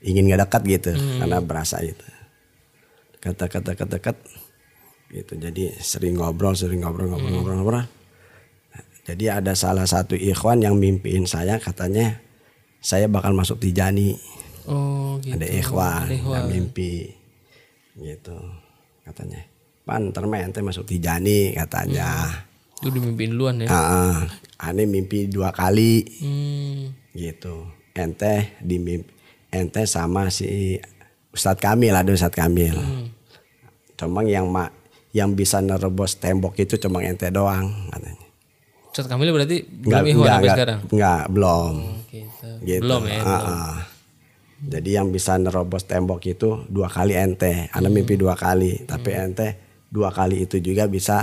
ingin 0.00 0.28
nggak 0.28 0.48
dekat 0.48 0.62
gitu 0.66 0.92
karena 1.20 1.38
berasa 1.44 1.80
itu 1.84 2.04
kata-kata 3.20 3.76
kata-kata 3.76 4.24
gitu. 5.12 5.32
Jadi 5.36 5.74
sering 5.82 6.16
ngobrol 6.16 6.56
sering 6.56 6.80
ngobrol 6.80 7.12
ngobrol 7.12 7.30
ngobrol 7.36 7.56
ngobrol. 7.60 7.84
Nah, 7.84 8.82
jadi 9.04 9.42
ada 9.42 9.52
salah 9.52 9.84
satu 9.84 10.16
ikhwan 10.16 10.64
yang 10.64 10.78
mimpiin 10.78 11.28
saya 11.28 11.60
katanya 11.60 12.16
saya 12.80 13.10
bakal 13.10 13.36
masuk 13.36 13.60
Tijani. 13.60 14.16
Oh 14.70 15.16
gitu. 15.20 15.34
ada 15.36 15.46
ikhwan 15.48 16.04
Ada 16.08 16.14
ikhwan. 16.16 16.36
yang 16.40 16.46
mimpi 16.48 16.92
gitu 18.00 18.36
katanya. 19.04 19.40
Pan 19.84 20.14
ntar 20.14 20.24
mah 20.24 20.40
ente 20.40 20.64
masuk 20.64 20.88
Tijani 20.88 21.52
katanya. 21.52 22.30
Itu 22.80 22.88
dimimpiin 22.88 23.36
duluan 23.36 23.60
ya. 23.60 23.68
ah. 23.68 24.24
aneh 24.56 24.88
mimpi 24.88 25.28
dua 25.28 25.52
kali. 25.52 26.06
Hmm. 26.24 26.96
gitu. 27.12 27.68
Ente 27.92 28.56
di 28.64 28.80
mimpi 28.80 29.19
ente 29.50 29.82
sama 29.84 30.28
si 30.28 30.78
Ustadz 31.30 31.58
Kamil 31.58 31.92
ada 31.92 32.08
Ustadz 32.08 32.34
Kamil 32.34 32.74
cuma 33.94 34.22
yang 34.22 34.46
ma 34.46 34.70
yang 35.10 35.34
bisa 35.34 35.58
nerobos 35.58 36.16
tembok 36.16 36.54
itu 36.56 36.74
cuma 36.76 37.02
ente 37.02 37.28
doang 37.28 37.68
katanya 37.88 38.26
Ustaz 38.86 39.06
Kamil 39.06 39.30
berarti 39.30 39.62
belum 39.62 39.86
nggak- 39.86 40.02
sampai 40.02 40.14
nggak- 40.40 40.50
sekarang. 40.52 40.80
nggak, 40.88 41.22
belum 41.28 41.74
Gitu. 42.10 42.48
gitu. 42.60 42.82
Belum 42.82 43.02
ya. 43.06 43.22
Belum. 43.22 43.46
ah. 43.46 43.78
Jadi 44.60 44.90
yang 44.90 45.08
bisa 45.08 45.32
nerobos 45.34 45.84
tembok 45.84 46.20
itu 46.26 46.66
dua 46.66 46.84
kali 46.86 47.14
ente. 47.14 47.70
Anda 47.70 47.86
mimpi 47.86 48.18
dua 48.18 48.34
kali, 48.34 48.82
tapi 48.84 49.14
ente 49.14 49.48
dua 49.86 50.10
kali 50.10 50.42
itu 50.42 50.58
juga 50.58 50.84
bisa 50.84 51.22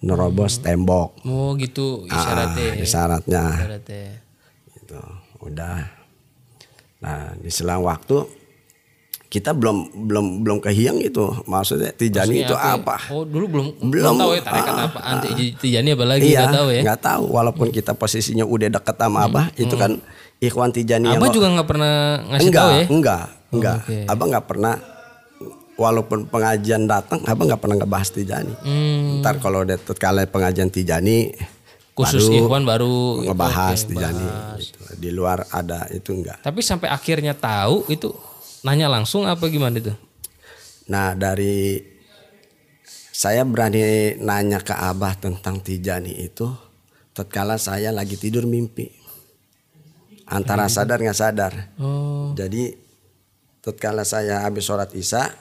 nerobos 0.00 0.58
tembok. 0.58 1.20
Oh 1.22 1.52
gitu 1.54 2.08
Ah, 2.08 2.16
isyaratnya. 2.16 2.64
ya. 2.64 2.74
isyaratnya. 2.80 3.44
Isyaratnya. 3.52 4.04
Gitu. 4.72 5.00
Udah. 5.38 5.84
Nah, 7.00 7.32
di 7.34 7.48
selang 7.48 7.80
waktu 7.80 8.28
kita 9.26 9.54
belum 9.54 10.06
belum 10.10 10.26
belum 10.42 10.58
kehiang 10.58 10.98
itu. 11.00 11.22
Maksudnya 11.46 11.94
Tijani 11.94 12.42
itu 12.42 12.50
Maksudnya 12.50 12.82
apa? 12.82 12.96
Oh 13.08 13.22
dulu 13.22 13.46
belum 13.46 13.66
Belum. 13.88 14.14
tahu 14.18 14.30
ya 14.34 14.42
tarekat 14.42 14.74
Ah, 14.74 14.86
apa 14.90 14.98
anti 15.00 15.28
Tijani 15.54 15.88
apa 15.94 16.04
lagi 16.04 16.26
iya, 16.28 16.50
tahu 16.50 16.68
ya. 16.74 16.80
nggak 16.82 17.00
tahu. 17.00 17.24
Walaupun 17.30 17.66
kita 17.70 17.94
posisinya 17.94 18.42
udah 18.42 18.68
deket 18.68 18.96
sama 18.98 19.24
Abah, 19.24 19.46
itu 19.54 19.74
kan 19.74 20.02
Ikhwan 20.38 20.70
Tijani 20.70 21.08
yang 21.08 21.22
Abah 21.22 21.30
juga 21.30 21.46
nggak 21.48 21.68
pernah 21.68 21.94
ngasih 22.26 22.42
enggak, 22.44 22.60
tahu 22.60 22.70
ya. 22.74 22.84
enggak, 22.90 23.24
enggak. 23.54 23.76
oke. 23.78 23.96
Abang 24.10 24.28
nggak 24.28 24.46
pernah 24.46 24.74
walaupun 25.76 26.18
pengajian 26.26 26.82
datang, 26.84 27.24
abang 27.24 27.46
nggak 27.48 27.62
pernah 27.62 27.76
ngebahas 27.78 28.08
Tijani. 28.10 28.54
Hmm, 28.60 29.22
Ntar 29.22 29.38
kalau 29.38 29.62
udah 29.64 29.78
kali 29.78 30.26
pengajian 30.26 30.68
Tijani 30.68 31.32
khusus 31.94 32.24
baru 32.26 32.36
ikhwan 32.46 32.62
baru 32.64 32.94
ngebahas 33.26 33.78
oke, 33.84 33.88
Tijani. 33.92 34.26
bahas. 34.26 34.60
Gitu. 34.64 34.78
Di 35.00 35.10
luar 35.10 35.38
ada 35.50 35.86
itu 35.90 36.10
enggak. 36.16 36.40
Tapi 36.40 36.60
sampai 36.62 36.88
akhirnya 36.88 37.34
tahu 37.36 37.88
itu 37.90 38.12
nanya 38.62 38.88
langsung 38.88 39.24
apa 39.24 39.44
gimana 39.48 39.76
itu? 39.80 39.92
Nah 40.90 41.14
dari 41.14 41.80
saya 43.10 43.44
berani 43.44 44.16
nanya 44.16 44.64
ke 44.64 44.72
Abah 44.72 45.12
tentang 45.20 45.60
Tijani 45.60 46.24
itu, 46.24 46.48
tatkala 47.12 47.60
saya 47.60 47.92
lagi 47.92 48.16
tidur 48.16 48.48
mimpi, 48.48 48.88
antara 50.24 50.64
sadar 50.72 50.96
nggak 51.04 51.18
sadar. 51.18 51.52
Oh, 51.76 52.32
Jadi 52.32 52.72
tatkala 53.60 54.08
saya 54.08 54.48
habis 54.48 54.64
sholat 54.64 54.96
isya, 54.96 55.36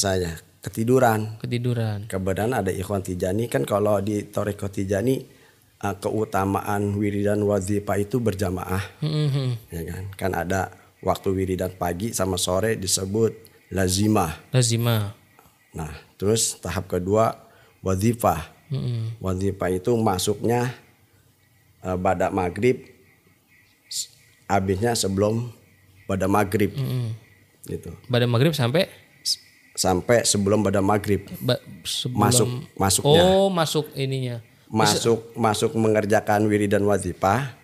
saya 0.00 0.40
ketiduran. 0.64 1.36
ketiduran. 1.44 2.08
Kebetulan 2.08 2.56
ada 2.56 2.72
ikhwan 2.72 3.04
Tijani 3.04 3.52
kan 3.52 3.68
kalau 3.68 4.00
di 4.00 4.24
Toriko 4.32 4.72
Tijani 4.72 5.39
eh, 5.80 5.96
keutamaan 5.96 6.94
wiridan 6.94 7.40
wazifah 7.42 7.96
itu 7.96 8.16
berjamaah, 8.16 8.84
Hmm, 9.00 9.28
hmm. 9.28 9.50
ya 9.68 9.82
kan? 9.86 10.04
Kan 10.14 10.32
ada 10.34 10.60
waktu 11.00 11.32
wiridan 11.32 11.72
pagi 11.74 12.12
sama 12.12 12.36
sore 12.36 12.76
disebut 12.76 13.32
lazimah. 13.68 14.36
Lazima. 14.50 15.16
Nah, 15.72 15.88
terus 16.14 16.58
tahap 16.58 16.86
kedua 16.86 17.38
wazifah. 17.80 18.52
Hmm. 18.68 19.14
Wazifah 19.18 19.70
itu 19.72 19.90
masuknya 19.96 20.70
eh, 21.80 21.96
pada 21.96 22.28
maghrib, 22.28 22.84
habisnya 24.46 24.92
sebelum 24.92 25.48
pada 26.04 26.26
maghrib, 26.26 26.74
Hmm. 26.74 27.14
gitu. 27.64 27.94
Pada 28.06 28.26
maghrib 28.26 28.52
sampai 28.52 28.90
Sampai 29.70 30.26
sebelum 30.26 30.60
pada 30.60 30.82
maghrib 30.82 31.24
ba- 31.40 31.62
sebelum 31.86 32.20
masuk 32.20 32.48
masuknya. 32.76 33.22
Oh, 33.22 33.48
masuk 33.48 33.86
ininya. 33.94 34.42
Masuk 34.70 35.34
masuk 35.34 35.74
mengerjakan 35.74 36.46
wiridan 36.46 36.82
wazifah 36.82 37.58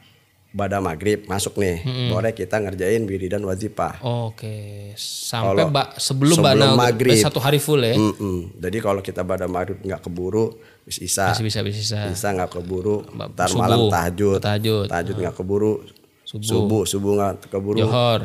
pada 0.49 0.81
maghrib 0.81 1.23
masuk 1.27 1.55
nih, 1.55 1.85
boleh 2.09 2.33
kita 2.33 2.57
ngerjain 2.57 3.05
wiridan 3.05 3.45
wazifah. 3.45 4.01
Oke. 4.01 4.91
Sampai 4.97 5.53
Kalau 5.53 5.65
ba- 5.69 5.93
sebelum, 5.95 6.33
sebelum 6.35 6.57
Nau- 6.67 6.81
maghrib. 6.81 7.13
satu 7.15 7.39
hari 7.39 7.61
full 7.61 7.79
ya. 7.79 7.93
Mm-mm. 7.93 8.57
Jadi 8.57 8.79
kalau 8.81 8.99
kita 8.99 9.21
pada 9.21 9.45
maghrib 9.47 9.77
nggak 9.79 10.01
keburu, 10.01 10.57
bis 10.83 10.97
isa, 10.99 11.31
Masih 11.31 11.45
bisa 11.45 11.61
bisa. 11.61 12.09
bisa 12.09 12.33
nggak 12.33 12.51
keburu, 12.51 13.05
ntar 13.29 13.47
subuh. 13.47 13.61
malam 13.61 13.81
tahajud, 13.87 14.41
Tahajud. 14.41 14.87
tahajud 14.89 15.15
nggak 15.21 15.37
keburu, 15.37 15.73
Subuh. 16.25 16.49
subuh, 16.49 16.83
subuh 16.85 17.13
nggak 17.15 17.33
keburu, 17.47 17.79
Johor. 17.79 18.21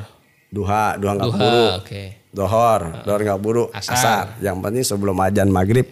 duha, 0.48 0.96
duha 0.96 1.12
nggak 1.14 1.28
keburu, 1.28 1.66
Oke. 1.78 2.04
dohor, 2.32 2.82
dohor 3.04 3.20
nggak 3.20 3.38
keburu, 3.38 3.64
Asar. 3.70 3.92
asar. 3.94 4.26
Yang 4.40 4.56
penting 4.58 4.84
sebelum 4.88 5.20
ajan 5.20 5.52
maghrib 5.52 5.84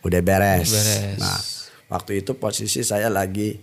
udah 0.00 0.20
beres. 0.22 0.70
Beres. 0.70 1.18
Nah, 1.18 1.38
waktu 1.90 2.22
itu 2.22 2.38
posisi 2.38 2.86
saya 2.86 3.10
lagi 3.10 3.58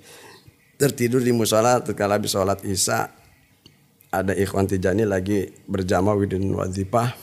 tertidur 0.78 1.24
di 1.24 1.34
musola, 1.34 1.82
tatkala 1.82 2.22
habis 2.22 2.36
sholat 2.36 2.62
isya, 2.62 3.10
ada 4.14 4.36
ikhwan 4.38 4.70
tijani 4.70 5.08
lagi 5.08 5.50
berjamaah 5.66 6.14
widin 6.14 6.54
wazifah. 6.54 7.16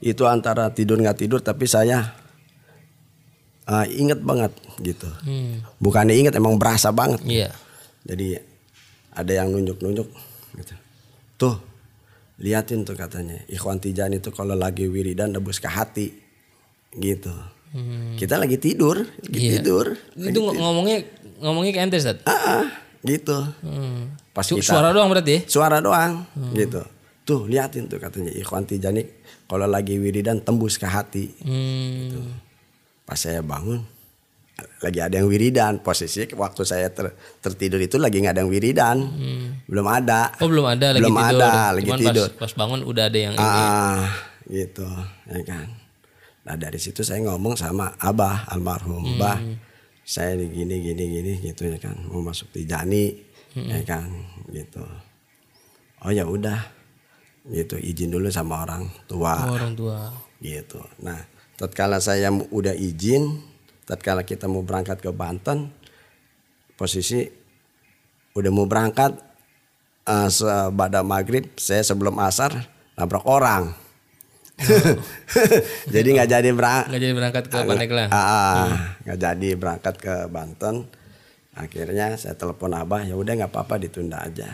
Itu 0.00 0.24
antara 0.24 0.72
tidur 0.72 1.00
nggak 1.00 1.20
tidur, 1.20 1.40
tapi 1.44 1.68
saya 1.68 2.16
uh, 3.68 3.86
inget 3.88 4.20
banget 4.24 4.52
gitu. 4.80 5.08
Hmm. 5.24 5.64
Bukannya 5.80 6.16
inget, 6.16 6.34
emang 6.36 6.56
berasa 6.56 6.92
banget. 6.92 7.20
Iya. 7.24 7.50
Jadi 8.04 8.36
ada 9.14 9.32
yang 9.32 9.52
nunjuk-nunjuk 9.52 10.08
gitu. 10.60 10.74
Tuh, 11.40 11.56
liatin 12.40 12.84
tuh 12.84 12.96
katanya. 12.96 13.40
Ikhwan 13.48 13.80
Tijani 13.80 14.20
itu 14.20 14.28
kalau 14.32 14.56
lagi 14.56 14.88
wiridan 14.88 15.32
debus 15.32 15.60
ke 15.60 15.68
hati. 15.68 16.12
Gitu. 16.94 17.32
Kita 18.14 18.38
lagi 18.38 18.54
tidur, 18.54 19.02
lagi 19.02 19.38
Iya. 19.40 19.50
tidur. 19.58 19.98
Itu 20.14 20.38
ng- 20.40 20.54
ngomongnya 20.54 20.98
ngomongnya 21.38 21.72
ke 21.72 21.80
ente, 21.80 21.96
Ustaz? 21.96 22.22
Ah, 22.22 22.62
ah, 22.62 22.66
gitu. 23.02 23.34
Hmm. 23.60 24.14
Pas 24.30 24.42
Su- 24.42 24.56
kita 24.56 24.70
Suara 24.72 24.90
doang 24.90 25.08
berarti 25.08 25.32
ya? 25.32 25.40
suara 25.44 25.78
doang 25.78 26.22
gitu. 26.52 26.82
Tuh, 27.22 27.44
liatin 27.44 27.86
tuh 27.86 27.96
katanya 27.96 28.30
Ikhwan 28.30 28.62
Tijani 28.62 29.02
kalau 29.44 29.64
lagi 29.64 29.96
wiridan 29.96 30.38
tembus 30.38 30.76
ke 30.76 30.84
hati. 30.84 31.34
Hmm. 31.40 32.30
Pas 33.02 33.16
saya 33.16 33.40
bangun 33.40 33.82
lagi 34.78 34.98
ada 34.98 35.16
yang 35.16 35.26
wiridan. 35.26 35.80
Posisi 35.80 36.30
waktu 36.30 36.62
saya 36.62 36.86
ter- 36.88 37.10
tertidur 37.40 37.78
itu 37.78 37.96
lagi 37.96 38.18
nggak 38.18 38.34
ada 38.34 38.40
yang 38.40 38.50
wiridan. 38.50 38.96
Belum 39.64 39.84
ada. 39.84 40.30
Oh 40.38 40.46
belum 40.46 40.66
ada 40.68 40.92
lagi 40.92 41.00
Belum 41.00 41.16
tidur. 41.16 41.40
ada, 41.40 41.52
lagi 41.72 41.88
Cuman 41.88 41.98
tidur. 42.00 42.28
Pas, 42.30 42.40
pas 42.40 42.52
bangun 42.56 42.80
udah 42.82 43.04
ada 43.04 43.18
yang 43.20 43.32
ini. 43.32 43.42
Ah, 43.42 44.04
gitu, 44.46 44.86
ya 45.26 45.42
kan. 45.42 45.66
Nah 46.44 46.56
dari 46.60 46.76
situ 46.76 47.00
saya 47.00 47.24
ngomong 47.24 47.56
sama 47.56 47.96
Abah 47.96 48.48
almarhum, 48.52 49.16
Bah, 49.16 49.40
saya 50.04 50.36
ini 50.36 50.52
gini 50.52 50.76
gini 50.84 51.04
gini 51.08 51.32
gitu 51.40 51.64
ya 51.64 51.80
kan, 51.80 51.96
mau 52.12 52.20
masuk 52.20 52.52
Tijani, 52.52 53.16
ya 53.56 53.80
kan, 53.88 54.12
gitu. 54.52 54.84
Oh 56.04 56.12
ya 56.12 56.28
udah, 56.28 56.60
gitu 57.48 57.80
izin 57.80 58.12
dulu 58.12 58.28
sama 58.28 58.60
orang 58.68 58.84
tua, 59.08 59.32
Oh, 59.48 59.56
orang 59.56 59.72
tua. 59.72 60.12
gitu. 60.44 60.84
Nah, 61.00 61.16
tatkala 61.56 61.96
saya 62.04 62.28
udah 62.28 62.76
izin, 62.76 63.40
tatkala 63.88 64.20
kita 64.28 64.44
mau 64.44 64.60
berangkat 64.60 65.00
ke 65.00 65.08
Banten, 65.08 65.72
posisi 66.76 67.24
udah 68.36 68.50
mau 68.52 68.68
berangkat 68.68 69.16
eh 70.04 70.28
sebada 70.28 71.00
maghrib, 71.00 71.48
saya 71.56 71.80
sebelum 71.80 72.20
asar 72.20 72.52
nabrak 73.00 73.24
orang. 73.24 73.72
jadi 75.94 76.08
nggak 76.14 76.30
jadi 76.30 76.48
berangkat. 76.50 76.86
Nggak 76.90 77.02
jadi 77.02 77.14
berangkat 77.14 77.44
ke 77.46 77.58
Pandeglang. 77.60 78.08
Ah, 78.10 78.68
nggak 79.02 79.18
jadi 79.18 79.48
berangkat 79.54 79.94
ke 79.98 80.14
Banten. 80.28 80.76
Akhirnya 81.54 82.14
saya 82.14 82.34
telepon 82.34 82.74
abah, 82.74 83.02
ya 83.02 83.14
udah 83.14 83.32
nggak 83.34 83.50
apa-apa 83.50 83.78
ditunda 83.78 84.18
aja. 84.18 84.50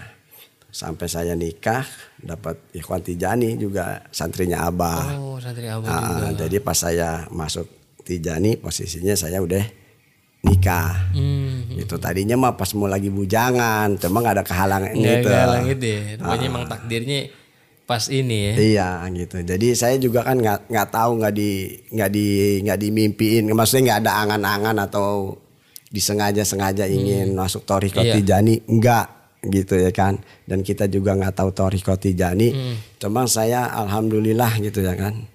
Sampai 0.70 1.10
saya 1.10 1.34
nikah, 1.34 1.82
dapat 2.16 2.60
Ikhwan 2.70 3.02
Tijani 3.02 3.56
juga 3.56 4.04
santrinya 4.08 4.64
abah. 4.64 5.18
Oh 5.18 5.36
santri 5.36 5.66
abah 5.66 5.88
Ah, 5.88 6.00
juga. 6.30 6.46
jadi 6.46 6.56
pas 6.60 6.76
saya 6.76 7.26
masuk 7.28 7.66
Tijani, 8.00 8.54
posisinya 8.54 9.12
saya 9.12 9.40
udah 9.40 9.64
nikah. 10.40 11.10
Hmm. 11.12 11.74
Itu 11.74 11.98
tadinya 11.98 12.36
mah 12.38 12.54
pas 12.54 12.70
mau 12.72 12.86
lagi 12.86 13.08
bujangan, 13.08 13.98
cuma 13.98 14.20
nggak 14.20 14.34
ada 14.40 14.44
kehalangan 14.46 14.90
Nggak 14.92 15.18
itu. 15.20 15.28
galang 15.28 15.62
gitu 15.68 15.84
ya. 15.84 16.00
Rupanya 16.16 16.46
emang 16.46 16.64
takdirnya 16.64 17.18
pas 17.90 18.06
ini 18.06 18.54
ya. 18.54 18.54
Iya 18.54 18.88
gitu. 19.18 19.42
Jadi 19.42 19.74
saya 19.74 19.98
juga 19.98 20.22
kan 20.22 20.38
nggak 20.38 20.70
nggak 20.70 20.88
tahu 20.94 21.10
nggak 21.18 21.34
di 21.34 21.50
nggak 21.90 22.10
di 22.14 22.26
nggak 22.62 22.78
dimimpiin. 22.78 23.50
Maksudnya 23.50 23.82
nggak 23.90 24.00
ada 24.06 24.12
angan-angan 24.22 24.76
atau 24.86 25.34
disengaja-sengaja 25.90 26.86
ingin 26.86 27.34
masuk 27.34 27.66
Toriko 27.66 27.98
Iya. 27.98 28.14
Tijani 28.14 28.62
enggak 28.70 29.06
gitu 29.42 29.74
ya 29.74 29.90
kan. 29.90 30.22
Dan 30.46 30.62
kita 30.62 30.86
juga 30.86 31.18
nggak 31.18 31.34
tahu 31.34 31.50
Toriko 31.50 31.98
Tijani. 31.98 32.54
Hmm. 32.54 32.76
Cuma 33.02 33.26
saya 33.26 33.66
alhamdulillah 33.74 34.62
gitu 34.62 34.86
ya 34.86 34.94
kan. 34.94 35.26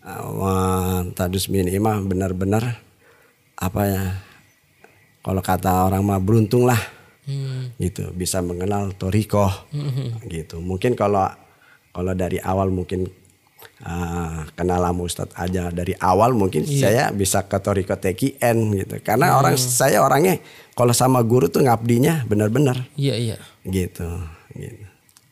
Uh, 0.00 1.12
Tadus 1.12 1.48
bin 1.48 1.68
Imah 1.68 2.00
benar-benar 2.00 2.80
apa 3.56 3.80
ya 3.84 4.04
kalau 5.20 5.40
kata 5.40 5.88
orang 5.88 6.00
mah 6.00 6.20
beruntung 6.20 6.64
lah 6.64 6.80
Hmm. 7.24 7.72
gitu 7.80 8.12
bisa 8.12 8.44
mengenal 8.44 8.92
Toriko 9.00 9.48
gitu 10.28 10.60
mungkin 10.60 10.92
kalau 10.92 11.24
kalau 11.94 12.10
dari 12.10 12.42
awal 12.42 12.74
mungkin 12.74 13.06
ah, 13.86 14.42
kenal 14.58 14.82
sama 14.82 15.00
Ustadz 15.06 15.38
aja 15.38 15.70
dari 15.70 15.94
awal 16.02 16.34
mungkin 16.34 16.66
saya 16.66 17.14
bisa 17.14 17.46
ke 17.46 17.54
Toriko 17.62 17.94
TKN 17.94 18.56
gitu. 18.82 18.94
Karena 19.06 19.38
orang 19.38 19.54
saya 19.54 20.02
orangnya 20.02 20.42
kalau 20.74 20.90
sama 20.90 21.22
guru 21.22 21.46
tuh 21.46 21.62
ngabdinya 21.62 22.26
benar-benar. 22.26 22.90
Iya 22.98 23.14
iya. 23.14 23.36
gitu 23.62 24.06
gitu. 24.58 24.84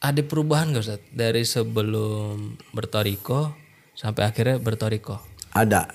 Ada 0.03 0.22
perubahan 0.27 0.75
gak 0.75 0.83
Ustaz? 0.83 1.03
Dari 1.11 1.42
sebelum 1.42 2.59
bertoriko 2.70 3.55
sampai 3.98 4.31
akhirnya 4.31 4.62
bertoriko. 4.62 5.18
ada. 5.55 5.90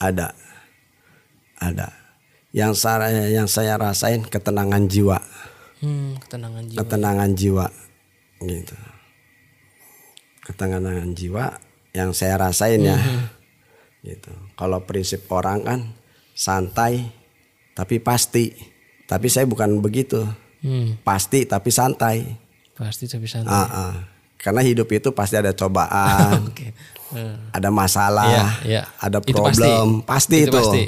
Ada. 0.00 0.34
Ada. 1.60 1.88
Yang 2.52 2.72
saya 2.84 3.28
yang 3.32 3.48
saya 3.48 3.80
rasain 3.80 4.24
ketenangan 4.28 4.90
jiwa. 4.90 5.24
Hmm, 5.80 6.20
ketenangan 6.20 6.62
jiwa. 6.68 6.78
ketenangan 6.84 7.30
jiwa. 7.32 7.66
Gitu 8.42 8.91
ketenangan 10.42 11.12
jiwa 11.12 11.58
yang 11.92 12.10
saya 12.10 12.34
rasain 12.36 12.82
ya 12.82 12.98
gitu 14.02 14.30
kalau 14.52 14.82
prinsip 14.82 15.22
orang 15.28 15.62
kan 15.62 15.80
santai 16.32 17.06
tapi 17.72 17.98
pasti 17.98 18.50
tapi 19.04 19.26
saya 19.26 19.44
bukan 19.44 19.78
begitu 19.78 20.22
Hmm, 20.58 20.94
pasti 21.02 21.42
tapi 21.42 21.74
santai 21.74 22.22
pasti 22.72 23.10
tapi 23.10 23.26
santai. 23.26 23.50
Ah. 23.50 24.06
karena 24.38 24.62
hidup 24.62 24.86
itu 24.88 25.10
pasti 25.10 25.34
ada 25.34 25.50
cobaan 25.50 26.38
Oke. 26.54 26.70
Hmm. 27.10 27.50
ada 27.50 27.66
masalah 27.68 28.30
Iya, 28.30 28.46
iya. 28.62 28.82
ada 28.96 29.18
Itu 29.18 29.34
problem 29.34 30.02
pasti, 30.02 30.38
Itu 30.40 30.48
itu, 30.48 30.54
pasti. 30.54 30.82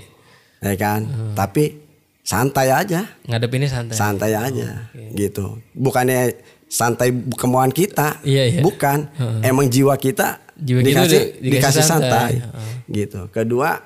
ya 0.63 0.75
kan 0.75 1.01
tapi 1.35 1.75
santai 2.23 2.71
aja 2.71 3.03
Ngadepinnya 3.27 3.67
santai. 3.67 3.95
santai 3.95 4.33
aja 4.33 4.87
gitu 5.11 5.59
bukannya 5.75 6.39
santai 6.75 7.15
kemauan 7.39 7.71
kita. 7.71 8.19
Iya, 8.27 8.45
iya. 8.51 8.61
bukan. 8.61 9.07
Emang 9.41 9.71
jiwa 9.71 9.95
kita 9.95 10.43
Jiwa 10.55 10.83
dikasih 10.83 11.39
dikasih 11.39 11.51
dikasih 11.55 11.85
santai. 11.87 12.33
santai, 12.43 12.91
gitu. 12.91 13.31
Kedua 13.31 13.79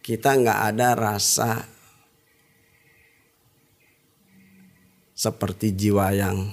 kita 0.00 0.32
nggak 0.32 0.60
ada 0.66 0.88
rasa 0.92 1.68
seperti 5.12 5.72
jiwa 5.72 6.10
yang 6.10 6.50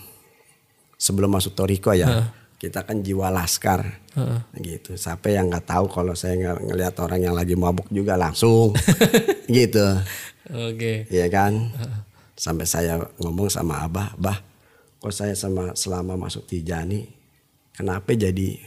sebelum 0.96 1.32
masuk 1.32 1.56
Toriko 1.56 1.96
ya. 1.96 2.30
Kita 2.60 2.84
kan 2.84 3.00
jiwa 3.00 3.32
laskar. 3.32 4.04
Heeh. 4.10 4.40
gitu. 4.60 5.00
Sampai 5.00 5.40
yang 5.40 5.48
nggak 5.48 5.64
tahu 5.64 5.88
kalau 5.88 6.12
saya 6.12 6.36
ng- 6.36 6.68
ngelihat 6.68 6.92
orang 7.00 7.24
yang 7.24 7.32
lagi 7.32 7.56
mabuk 7.56 7.88
juga 7.88 8.20
langsung. 8.20 8.76
Gitu. 9.50 9.82
Oke. 10.52 11.10
Iya 11.10 11.26
kan? 11.26 11.74
Sampai 12.36 12.68
saya 12.68 13.02
ngomong 13.18 13.50
sama 13.50 13.82
Abah, 13.82 14.14
Bah, 14.14 14.38
kok 15.00 15.12
saya 15.12 15.34
sama 15.34 15.72
selama 15.74 16.20
masuk 16.20 16.44
Tijani, 16.46 17.08
kenapa 17.72 18.12
jadi 18.12 18.60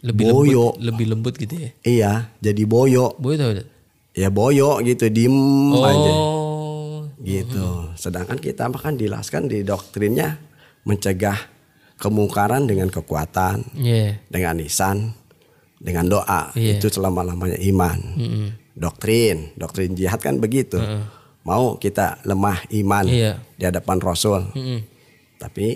Lebih 0.00 0.24
boyo? 0.26 0.64
lembut, 0.70 0.84
lebih 0.84 1.06
lembut 1.10 1.34
gitu 1.34 1.54
ya. 1.56 1.70
Iya, 1.82 2.12
jadi 2.38 2.62
boyo. 2.62 3.16
Boy 3.16 3.34
tau 3.34 3.50
Ustaz? 3.50 3.66
Ya 4.14 4.30
boyo 4.30 4.78
gitu, 4.80 5.10
diem 5.10 5.34
aja 5.74 6.12
Oh. 6.14 7.10
gitu. 7.18 7.90
Sedangkan 7.96 8.38
kita 8.38 8.70
kan 8.70 8.94
dijelaskan 8.94 9.50
di 9.50 9.66
doktrinnya 9.66 10.38
mencegah 10.84 11.50
kemungkaran 11.96 12.68
dengan 12.68 12.92
kekuatan, 12.92 13.74
Iya. 13.74 14.22
dengan 14.28 14.60
lisan, 14.60 15.18
dengan 15.80 16.06
doa. 16.06 16.54
Iya. 16.54 16.78
Itu 16.78 16.86
selama-lamanya 16.88 17.58
iman. 17.64 17.98
Mm-mm. 18.14 18.46
Doktrin, 18.74 19.50
doktrin 19.54 19.94
jihad 19.94 20.20
kan 20.20 20.38
begitu. 20.38 20.78
Mau 21.42 21.76
kita 21.76 22.22
lemah 22.22 22.62
iman 22.70 23.04
Iya. 23.04 23.42
di 23.56 23.64
hadapan 23.66 23.98
Rasul. 23.98 24.46
Mm-mm. 24.54 24.93
Tapi 25.36 25.66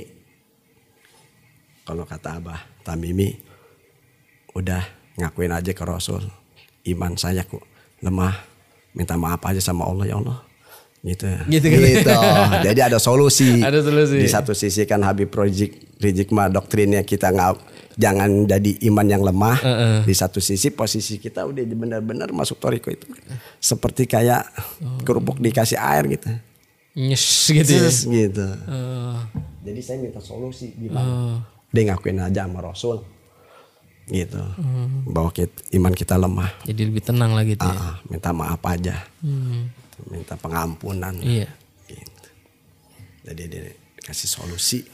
kalau 1.83 2.05
kata 2.05 2.37
Abah 2.37 2.61
Tamimi 2.83 3.33
udah 4.53 4.83
ngakuin 5.17 5.53
aja 5.53 5.73
ke 5.73 5.85
Rasul. 5.85 6.25
Iman 6.85 7.17
saya 7.17 7.45
kok 7.45 7.65
lemah. 8.01 8.35
Minta 8.93 9.15
maaf 9.15 9.39
aja 9.45 9.61
sama 9.61 9.85
Allah 9.85 10.07
ya 10.09 10.17
Allah. 10.19 10.39
gitu 10.99 11.31
Gitu, 11.47 11.67
gitu, 11.71 12.03
gitu. 12.03 12.11
jadi 12.67 12.91
ada 12.91 12.99
solusi 12.99 13.63
Ada 13.63 13.87
solusi. 13.87 14.19
di 14.19 14.27
satu 14.27 14.51
sisi 14.51 14.83
kan 14.83 14.99
Habib 15.07 15.31
Rizik 15.31 15.95
Rizik 16.03 16.35
mah 16.35 16.51
doktrinnya 16.51 17.07
kita 17.07 17.31
nggak 17.31 17.55
jangan 17.95 18.51
jadi 18.51 18.83
iman 18.91 19.07
yang 19.07 19.23
lemah 19.23 19.57
Heeh. 19.63 19.97
di 20.03 20.15
satu 20.15 20.43
sisi 20.43 20.75
posisi 20.75 21.23
kita 21.23 21.47
udah 21.47 21.63
benar-benar 21.63 22.35
masuk 22.35 22.59
toriko 22.59 22.91
itu 22.91 23.07
seperti 23.63 24.11
kayak 24.11 24.51
kerupuk 25.07 25.39
dikasih 25.39 25.79
air 25.79 26.03
gitu 26.11 26.35
Nyes 26.99 27.25
gitu 27.49 27.71
ya. 27.71 27.87
Zus, 27.87 27.99
gitu 28.05 28.43
Oh, 28.67 29.23
jadi 29.63 29.79
saya 29.79 29.99
minta 29.99 30.19
solusi 30.19 30.75
gimana 30.75 31.07
oh. 31.07 31.39
dia 31.71 31.87
ngakuin 31.87 32.19
aja 32.19 32.43
sama 32.43 32.59
Rasul 32.61 32.99
gitu 34.09 34.41
Hmm. 34.57 35.05
bahwa 35.07 35.29
kita, 35.31 35.53
iman 35.77 35.93
kita 35.93 36.17
lemah 36.17 36.49
Jadi 36.65 36.81
lebih 36.83 37.05
tenang 37.05 37.37
lah 37.37 37.45
gitu 37.45 37.61
ya. 37.61 37.71
Ah, 37.71 37.97
minta 38.05 38.33
maaf 38.33 38.59
aja 38.65 39.05
Hmm. 39.21 39.69
minta 40.07 40.35
pengampunan 40.35 41.15
Iya. 41.19 41.47
gitu. 41.87 42.29
jadi 43.25 43.43
dia 43.47 43.63
kasih 44.01 44.27
solusi 44.27 44.89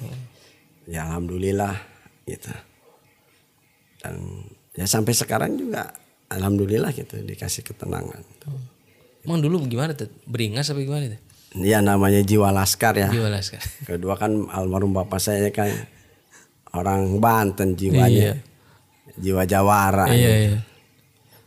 ya 0.85 1.07
alhamdulillah 1.07 1.79
gitu 2.25 2.51
dan 3.99 4.19
ya 4.73 4.85
sampai 4.85 5.15
sekarang 5.15 5.55
juga 5.55 5.95
alhamdulillah 6.27 6.91
gitu 6.91 7.17
dikasih 7.23 7.63
ketenangan 7.63 8.21
Emang 9.25 9.41
dulu 9.41 9.65
gimana 9.65 9.97
tuh? 9.97 10.13
Beringas 10.29 10.69
apa 10.69 10.85
gimana 10.85 11.09
tuh? 11.09 11.23
Ya 11.57 11.79
namanya 11.79 12.19
jiwa 12.21 12.51
laskar 12.51 12.95
ya 12.97 13.09
Jiwa 13.09 13.29
laskar. 13.29 13.63
kedua 13.85 14.15
kan 14.15 14.47
almarhum 14.49 14.91
bapak 14.93 15.19
saya 15.19 15.49
kan 15.49 15.71
orang 16.73 17.19
Banten 17.19 17.73
jiwanya 17.73 18.39
jiwa 19.15 19.43
Jawara 19.45 20.11
Iya, 20.11 20.15
gitu. 20.17 20.31
iya. 20.51 20.59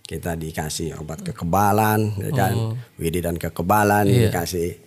kita 0.02 0.32
dikasih 0.34 0.96
obat 0.96 1.20
kekebalan 1.22 2.16
ya 2.18 2.32
kan 2.32 2.54
Oh. 2.56 2.74
widi 2.96 3.20
dan 3.20 3.36
kekebalan 3.36 4.08
Iya. 4.08 4.32
dikasih 4.32 4.80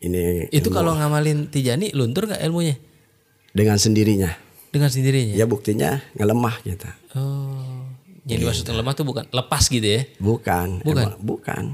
ini 0.00 0.48
Itu 0.48 0.70
ilmu 0.70 0.74
kalau 0.74 0.92
ngamalin 0.94 1.46
Tijani 1.46 1.92
luntur 1.92 2.24
gak 2.26 2.40
ilmunya? 2.40 2.80
dengan 3.50 3.76
sendirinya 3.76 4.32
Dengan 4.68 4.88
sendirinya? 4.88 5.34
ya 5.34 5.44
buktinya 5.44 6.00
ngelemah 6.14 6.56
kita 6.62 6.90
Oh. 7.12 7.84
Yang 8.24 8.38
dimaksud 8.44 8.64
lemah 8.70 8.92
tuh 8.92 9.04
bukan 9.04 9.24
lepas 9.26 9.64
gitu 9.66 9.84
ya? 9.84 10.02
bukan 10.16 10.80
Bukan? 10.80 11.04
emang- 11.04 11.20
bukan 11.20 11.64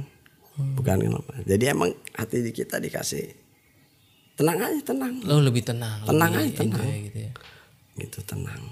bukan 0.56 0.96
ngelemah 1.00 1.38
jadi 1.42 1.64
emang 1.70 1.90
hati 2.12 2.40
di 2.40 2.50
kita 2.50 2.78
dikasih 2.78 3.26
tenang 4.34 4.58
aja 4.60 4.80
tenang 4.84 5.14
Lo 5.22 5.38
lebih 5.38 5.62
tenang. 5.62 6.02
Tenang 6.02 6.30
lebih 6.32 6.46
aja, 6.48 6.58
tenang. 6.60 6.88
gitu 7.04 7.18
ya. 7.20 7.32
gitu 7.96 8.18
tenang 8.24 8.62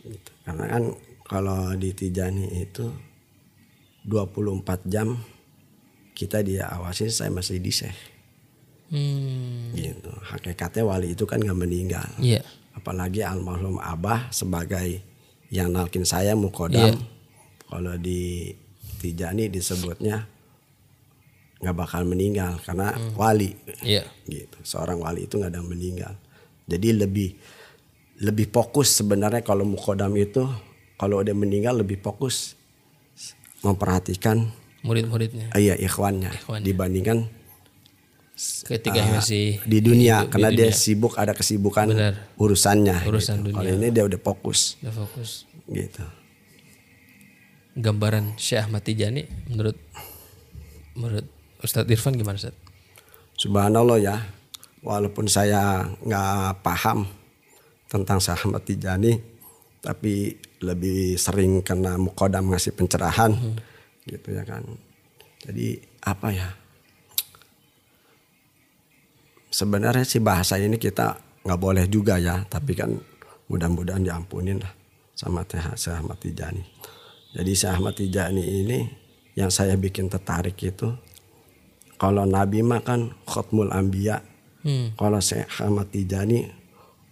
Gitu. 0.00 0.30
karena 0.42 0.64
kan 0.68 0.84
kalau 1.22 1.74
di 1.74 1.90
Tijani 1.92 2.48
itu 2.56 2.88
24 4.02 4.64
jam 4.84 5.20
kita 6.12 6.40
dia 6.40 6.66
awasi 6.66 7.06
saya 7.08 7.28
masih 7.28 7.58
di 7.58 7.68
Syekh 7.68 7.98
Hmm. 8.88 9.68
gitu 9.76 10.08
hakikatnya 10.24 10.80
wali 10.80 11.12
itu 11.12 11.22
kan 11.22 11.36
nggak 11.36 11.60
meninggal 11.60 12.08
Iya. 12.16 12.40
apalagi 12.72 13.20
almarhum 13.20 13.76
abah 13.76 14.32
sebagai 14.32 15.04
yang 15.48 15.68
nalkin 15.68 16.02
saya 16.02 16.32
mukodam 16.32 16.96
Iya. 16.96 17.04
kalau 17.68 17.94
di 17.94 18.48
Tijani 18.98 19.46
disebutnya 19.46 20.26
nggak 21.58 21.74
bakal 21.74 22.02
meninggal 22.04 22.58
karena 22.60 22.94
wali 23.14 23.50
Iya. 23.80 24.06
gitu 24.24 24.58
seorang 24.62 24.98
wali 24.98 25.24
itu 25.24 25.34
nggak 25.34 25.50
ada 25.50 25.58
yang 25.58 25.66
meninggal 25.66 26.12
jadi 26.64 26.94
lebih 26.98 27.34
lebih 28.18 28.46
fokus 28.48 28.94
sebenarnya 28.94 29.40
kalau 29.40 29.62
mukodam 29.64 30.14
itu 30.14 30.46
kalau 30.94 31.18
udah 31.18 31.34
meninggal 31.34 31.74
lebih 31.76 31.98
fokus 31.98 32.54
memperhatikan 33.60 34.50
Murid-muridnya. 34.78 35.50
eh, 35.52 35.60
iya 35.60 35.74
ikhwannya, 35.74 36.30
Ikhwannya. 36.32 36.62
dibandingkan 36.62 37.18
Ketika 38.38 39.02
masih 39.10 39.58
di 39.66 39.82
dunia 39.82 40.22
di 40.22 40.30
karena 40.30 40.54
dia 40.54 40.70
dunia. 40.70 40.78
sibuk 40.78 41.18
ada 41.18 41.34
kesibukan 41.34 41.90
Benar. 41.90 42.14
urusannya 42.38 43.02
Urusan 43.02 43.42
gitu. 43.42 43.50
dunia. 43.50 43.58
kalau 43.58 43.70
ini 43.74 43.88
dia 43.90 44.04
udah 44.06 44.20
fokus 44.22 44.78
Udah 44.78 44.94
fokus. 44.94 45.42
gitu 45.66 46.06
Gambaran 47.78 48.34
Syekh 48.34 48.66
Ahmad 48.66 48.82
Tijani 48.82 49.22
menurut 49.46 49.78
menurut 50.98 51.26
Ustadz 51.62 51.86
Irfan 51.86 52.18
gimana 52.18 52.34
Ustadz? 52.34 52.58
Subhanallah 53.38 53.98
ya, 54.02 54.18
walaupun 54.82 55.30
saya 55.30 55.86
nggak 56.02 56.58
paham 56.66 57.06
tentang 57.86 58.18
sahabat 58.18 58.66
Tijani, 58.66 59.14
tapi 59.78 60.34
lebih 60.58 61.14
sering 61.14 61.62
karena 61.62 61.94
mukodam 61.94 62.50
ngasih 62.50 62.74
pencerahan, 62.74 63.30
gitu 64.10 64.34
ya 64.34 64.42
kan. 64.42 64.66
Jadi 65.46 65.78
apa 66.02 66.28
ya? 66.34 66.50
Sebenarnya 69.54 70.02
sih 70.02 70.18
bahasa 70.18 70.58
ini 70.58 70.82
kita 70.82 71.14
nggak 71.46 71.62
boleh 71.62 71.86
juga 71.86 72.18
ya, 72.18 72.42
tapi 72.50 72.74
kan 72.74 72.90
mudah-mudahan 73.46 74.02
diampunin 74.02 74.58
lah 74.58 74.74
sama 75.14 75.46
Teh 75.46 75.62
Ahmad 75.62 76.18
Tijani. 76.18 76.66
Jadi 77.36 77.52
Syekh 77.52 77.72
Ahmad 77.76 77.94
Tijani 77.96 78.44
ini 78.44 78.78
yang 79.36 79.52
saya 79.52 79.76
bikin 79.76 80.08
tertarik 80.08 80.56
itu 80.64 80.90
kalau 81.98 82.24
Nabi 82.24 82.62
mah 82.62 82.80
kan 82.80 83.12
khutmul 83.26 83.74
ambiya. 83.74 84.22
Hmm. 84.62 84.94
Kalau 84.94 85.18
Syekh 85.18 85.60
Ahmad 85.60 85.90
Tijani 85.90 86.46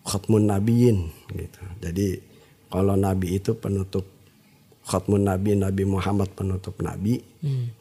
khutmun 0.06 0.46
nabiyin 0.46 1.10
gitu. 1.34 1.62
Jadi 1.82 2.22
kalau 2.70 2.94
Nabi 2.94 3.38
itu 3.38 3.58
penutup 3.58 4.06
khutmun 4.86 5.26
Nabi, 5.26 5.58
Nabi 5.58 5.82
Muhammad 5.82 6.30
penutup 6.34 6.78
Nabi. 6.78 7.18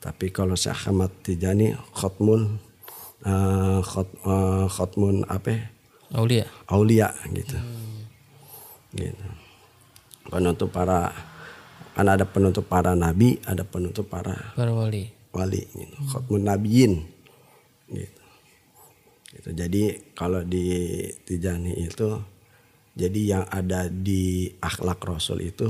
Tapi 0.02 0.30
kalau 0.30 0.58
Syekh 0.58 0.90
Ahmad 0.90 1.14
Tijani 1.22 1.74
khutmun 1.94 2.58
eh, 3.26 3.80
khut- 3.82 4.22
khutmun 4.70 5.26
apa? 5.30 5.74
Aulia. 6.14 6.46
Aulia 6.70 7.10
gitu. 7.34 7.58
Gitu. 8.94 9.26
Penutup 10.30 10.70
para 10.74 11.14
kan 11.96 12.12
ada 12.12 12.28
penutup 12.28 12.68
para 12.68 12.92
nabi, 12.92 13.40
ada 13.48 13.64
penutup 13.64 14.12
para 14.12 14.52
Para 14.52 14.76
wali. 14.76 15.08
wali 15.32 15.64
gitu. 15.64 15.96
Khutmun 16.12 16.44
nabiyin 16.44 16.94
gitu. 17.88 18.24
Gitu. 19.32 19.50
Jadi 19.56 19.84
kalau 20.16 20.44
di 20.44 20.68
Tijani 21.24 21.88
itu 21.88 22.20
jadi 22.96 23.20
yang 23.40 23.44
ada 23.48 23.88
di 23.92 24.48
akhlak 24.60 25.00
Rasul 25.04 25.44
itu 25.48 25.68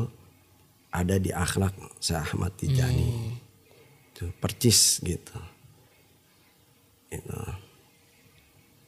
ada 0.94 1.18
di 1.18 1.30
akhlak 1.34 1.74
Syekh 2.02 2.34
Ahmad 2.34 2.54
Tijani. 2.58 3.10
Itu 4.14 4.34
percis 4.42 5.02
gitu. 5.06 5.38
Gitu. 7.10 7.40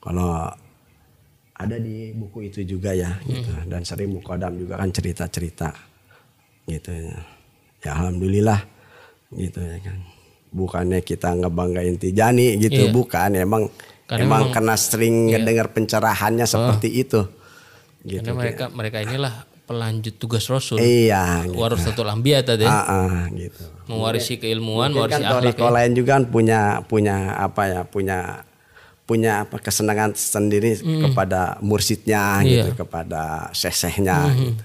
Kalau 0.02 0.50
ada 1.58 1.78
di 1.82 2.14
buku 2.14 2.54
itu 2.54 2.62
juga 2.62 2.94
ya 2.94 3.18
gitu. 3.26 3.50
dan 3.66 3.82
sering 3.82 4.14
mukodam 4.14 4.54
juga 4.62 4.78
kan 4.78 4.94
cerita-cerita 4.94 5.74
gitu 6.68 6.92
ya. 6.92 7.18
Ya 7.82 7.92
alhamdulillah 7.94 8.60
gitu 9.32 9.60
ya 9.60 9.80
kan. 9.82 9.98
Bukannya 10.48 11.00
kita 11.02 11.36
ngebanggain 11.36 11.96
Tijani 11.96 12.56
gitu, 12.58 12.88
Iya. 12.88 12.94
bukan 12.94 13.30
emang 13.34 13.64
Karena 14.06 14.24
emang 14.24 14.42
memang- 14.42 14.54
karena 14.54 14.76
sering 14.76 15.16
ngedengar 15.28 15.68
pencerahannya 15.70 16.46
seperti 16.46 16.90
itu. 16.98 17.28
Gitu. 18.04 18.24
Karena 18.24 18.36
mereka 18.38 18.66
mereka 18.70 18.98
inilah 19.02 19.34
pelanjut 19.68 20.16
tugas 20.16 20.48
Rasul. 20.48 20.80
Iya, 20.80 21.44
gitu. 21.44 21.60
Warasatul 21.60 22.08
anbiya 22.08 22.40
tadi. 22.40 22.64
Ah, 22.64 22.88
ah, 22.88 23.28
gitu. 23.28 23.68
Mewarisi 23.88 24.40
keilmuan, 24.40 24.92
Mungkin 24.92 24.96
mewarisi 24.98 25.14
kan 25.14 25.22
akhlak. 25.22 25.36
toriko 25.44 25.68
ya. 25.68 25.74
lain 25.76 25.92
juga 25.92 26.10
kan 26.14 26.24
punya 26.26 26.60
punya 26.84 27.16
apa 27.36 27.62
ya 27.68 27.82
punya 27.84 28.18
punya 29.04 29.32
apa 29.44 29.60
kesenangan 29.60 30.16
sendiri 30.16 30.80
kepada 30.80 31.60
mursidnya 31.60 32.44
Iya. 32.44 32.68
gitu 32.68 32.72
kepada 32.78 33.52
sesehnya 33.52 34.32
gitu. 34.34 34.64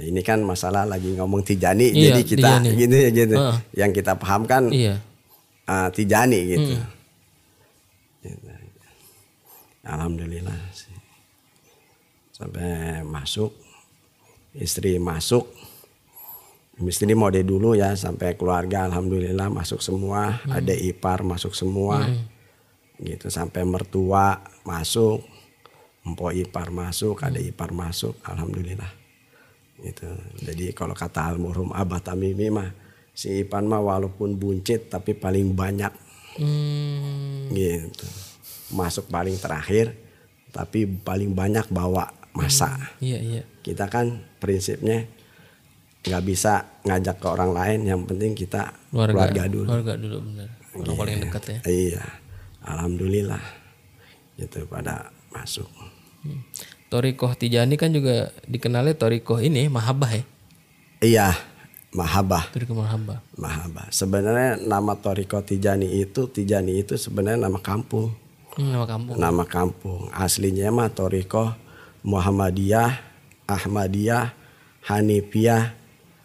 Ya, 0.00 0.08
ini 0.08 0.24
kan 0.24 0.40
masalah 0.40 0.88
lagi 0.88 1.12
ngomong 1.12 1.44
tijani 1.44 1.92
Iya, 1.92 2.16
jadi 2.16 2.20
kita 2.24 2.50
Tijani. 2.64 2.68
gitu 2.80 2.96
ya 2.96 3.10
gitu. 3.12 3.36
Heeh. 3.36 3.56
Yang 3.76 3.90
kita 4.00 4.12
pahamkan 4.16 4.72
Iya. 4.72 4.96
ah, 5.68 5.92
tijani 5.92 6.40
gitu. 6.56 6.72
Gitu. 8.24 8.48
Alhamdulillah 9.84 10.56
sih. 10.72 10.96
Sampai 12.32 13.04
masuk 13.04 13.52
istri 14.56 14.96
masuk 14.96 15.44
istri 16.80 17.12
mode 17.12 17.44
dulu 17.44 17.76
ya 17.76 17.92
sampai 17.92 18.34
keluarga 18.34 18.88
alhamdulillah 18.88 19.52
masuk 19.52 19.84
semua 19.84 20.40
ada 20.48 20.72
ipar 20.72 21.20
masuk 21.20 21.52
semua 21.52 22.08
gitu 22.96 23.28
sampai 23.28 23.68
mertua 23.68 24.40
masuk 24.64 25.20
empo 26.02 26.32
ipar 26.32 26.72
masuk 26.72 27.20
ada 27.20 27.36
ipar 27.36 27.70
masuk 27.76 28.16
alhamdulillah 28.24 28.88
gitu 29.82 30.08
jadi 30.38 30.72
kalau 30.72 30.92
kata 30.92 31.30
almarhum 31.30 31.72
abah 31.72 31.98
tamimi 31.98 32.48
mah 32.48 32.70
si 33.10 33.40
ipan 33.40 33.64
mah 33.64 33.80
walaupun 33.80 34.34
buncit 34.34 34.88
tapi 34.88 35.12
paling 35.12 35.52
banyak 35.52 35.92
Hmm. 36.30 37.50
gitu 37.50 38.06
masuk 38.70 39.10
paling 39.10 39.34
terakhir 39.34 39.92
tapi 40.50 40.86
paling 40.86 41.34
banyak 41.34 41.66
bawa 41.68 42.06
masa 42.30 42.78
Iya, 42.98 43.18
iya. 43.18 43.42
kita 43.60 43.90
kan 43.90 44.22
prinsipnya 44.38 45.10
nggak 46.00 46.22
bisa 46.22 46.80
ngajak 46.82 47.18
ke 47.18 47.26
orang 47.26 47.50
lain 47.50 47.80
yang 47.82 48.00
penting 48.06 48.32
kita 48.32 48.72
Keluarga, 48.88 49.26
keluarga 49.26 49.42
dulu 49.46 49.66
Keluarga 49.66 49.94
dulu 49.98 50.16
benar. 50.22 50.48
Orang 50.70 50.96
paling 50.96 51.16
dekat 51.20 51.42
ya. 51.44 51.58
iya 51.66 52.04
alhamdulillah 52.62 53.42
itu 54.38 54.58
pada 54.64 55.10
masuk. 55.28 55.66
Hmm. 56.22 56.40
Torikoh 56.90 57.38
Tijani 57.38 57.78
kan 57.78 57.94
juga 57.94 58.34
dikenalnya 58.50 58.98
Torikoh 58.98 59.38
ini 59.38 59.70
Mahabah 59.70 60.10
ya. 60.10 60.24
Iya, 60.98 61.28
Mahabah. 61.94 62.50
Torikoh 62.50 62.82
Mahabah. 62.82 63.22
Mahabah. 63.38 63.86
Sebenarnya 63.94 64.58
nama 64.58 64.98
Toriko 64.98 65.38
Tijani 65.38 65.86
itu 65.86 66.26
Tijani 66.26 66.82
itu 66.82 66.98
sebenarnya 66.98 67.46
nama 67.46 67.62
kampung. 67.62 68.10
Hmm, 68.58 68.74
nama 68.74 68.90
kampung. 68.90 69.14
Nama 69.14 69.44
kampung. 69.46 70.00
Aslinya 70.10 70.74
mah 70.74 70.90
Toriko 70.90 71.54
Muhammadiyah, 72.02 72.98
Ahmadiyah, 73.46 74.34
Hanifiyah, 74.90 75.70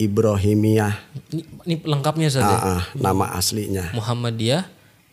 Ibrahimiyah. 0.01 0.93
Ini, 1.29 1.41
ini 1.69 1.75
lengkapnya 1.85 2.33
saja. 2.33 2.57
Ah, 2.57 2.81
ah, 2.81 2.81
nama 2.97 3.37
aslinya. 3.37 3.93
Muhammadiyah, 3.93 4.65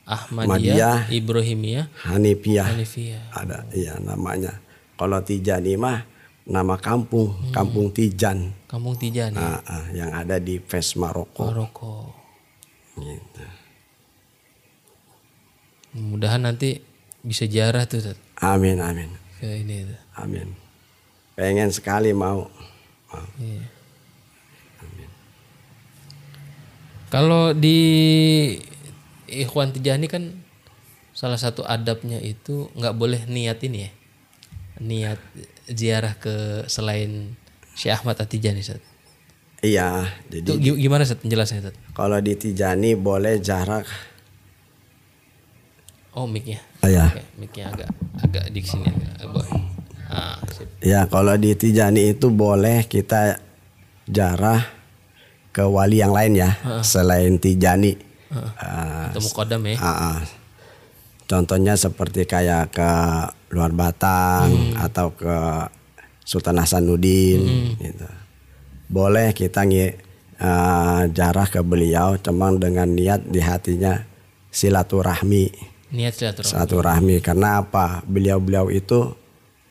Ahmadiyah, 0.08 0.48
Ahmadiyah, 0.48 0.98
Ibrahimiyah, 1.12 1.86
Hanifiyah. 2.08 2.66
Hanifiyah. 2.72 3.22
Ada 3.36 3.68
iya 3.76 4.00
namanya. 4.00 4.61
Kalau 5.02 5.18
Tijani 5.18 5.74
mah 5.74 6.06
nama 6.46 6.78
kampung, 6.78 7.34
Kampung 7.50 7.90
Tijan. 7.90 8.54
Kampung 8.70 8.94
Tijani. 8.94 9.34
Ah, 9.34 9.58
ah, 9.66 9.90
yang 9.90 10.14
ada 10.14 10.38
di 10.38 10.62
Fes 10.62 10.94
Maroko. 10.94 11.42
Maroko. 11.42 12.14
Gitu. 12.94 13.42
Mudahan 15.98 16.46
nanti 16.46 16.78
bisa 17.18 17.50
jarah 17.50 17.82
tuh 17.82 17.98
Tat, 17.98 18.18
Amin 18.38 18.78
amin. 18.78 19.10
ke 19.42 19.66
ini 19.66 19.90
tuh. 19.90 19.98
Amin. 20.22 20.54
Pengen 21.34 21.74
sekali 21.74 22.14
mau. 22.14 22.46
mau. 23.10 23.26
Iya. 23.42 23.66
Kalau 27.10 27.50
di 27.58 27.78
Ikhwan 29.26 29.74
Tijani 29.74 30.06
kan 30.06 30.30
salah 31.10 31.42
satu 31.42 31.66
adabnya 31.66 32.22
itu 32.22 32.70
nggak 32.78 32.94
boleh 32.94 33.26
niat 33.26 33.58
ini 33.66 33.90
ya. 33.90 33.92
Niat 34.82 35.18
ziarah 35.66 36.14
ke 36.14 36.34
selain 36.66 37.38
Syekh 37.72 37.94
Ahmad 37.94 38.18
At-Tijani 38.18 38.60
Sat. 38.60 38.82
Iya, 39.62 40.10
jadi 40.26 40.42
Itu 40.42 40.58
gi- 40.58 40.74
gimana 40.76 41.02
Sat 41.02 41.22
penjelasannya 41.22 41.62
Sat? 41.64 41.74
kalau 41.94 42.18
di 42.18 42.34
Tijani 42.34 42.92
boleh 42.92 43.38
jarak. 43.38 43.86
Oh 46.12 46.26
mic-nya. 46.26 46.60
Oh, 46.82 46.90
ya. 46.90 47.08
Oke, 47.08 47.22
mic-nya 47.38 47.70
agak 47.70 47.88
agak 48.20 48.44
di 48.50 48.60
sini 48.60 48.84
agak 48.84 49.32
bawah. 49.32 49.48
Ah, 50.12 50.36
sip. 50.50 50.68
Ya 50.84 51.06
kalau 51.06 51.32
di 51.34 51.56
Tijani 51.56 52.12
itu 52.12 52.28
boleh 52.28 52.84
kita 52.84 53.40
jarah 54.04 54.60
ke 55.48 55.64
wali 55.64 56.00
yang 56.00 56.12
lain 56.12 56.36
ya, 56.36 56.52
selain 56.82 57.38
Tijani. 57.38 57.96
Ketemu 59.08 59.30
kodam 59.32 59.62
ya. 59.64 59.76
ah, 59.78 59.88
ah. 59.88 60.18
Contohnya 61.24 61.76
seperti 61.76 62.24
kayak 62.24 62.76
ke 62.76 62.90
luar 63.52 63.70
Batang 63.76 64.74
atau 64.80 65.12
ke 65.12 65.36
Sultan 66.24 66.58
Hasanuddin 66.58 67.40
gitu. 67.76 68.08
Boleh 68.88 69.36
kita 69.36 69.68
ngi 69.68 69.92
ah, 70.40 71.04
jarah 71.12 71.46
ke 71.46 71.60
beliau 71.60 72.16
cuman 72.16 72.56
dengan 72.56 72.88
niat 72.88 73.28
di 73.28 73.40
hatinya 73.44 74.00
silaturahmi. 74.48 75.52
Niat 75.92 76.12
silaturahmi. 76.16 76.48
Silaturahmi 76.48 77.16
karena 77.20 77.60
apa? 77.60 78.00
Beliau-beliau 78.08 78.72
itu 78.72 79.12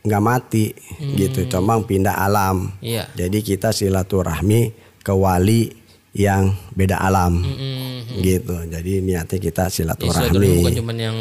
nggak 0.02 0.24
mati 0.26 0.74
gitu, 0.98 1.46
cuma 1.46 1.78
pindah 1.82 2.17
alam. 2.17 2.74
Iya. 2.82 3.06
Jadi 3.13 3.46
kita 3.46 3.70
silaturahmi 3.70 4.74
ke 5.02 5.13
wali 5.13 5.81
yang 6.12 6.52
beda 6.71 7.00
alam 7.00 7.39
Mm-mm. 7.39 8.19
gitu. 8.19 8.56
Jadi 8.67 9.00
niatnya 9.00 9.39
kita 9.39 9.63
Ya, 9.65 9.71
silaturahmi 9.71 10.28
silaturahmi. 10.28 10.60
bukan 10.60 10.76
cuman 10.78 10.97
yang 10.97 11.17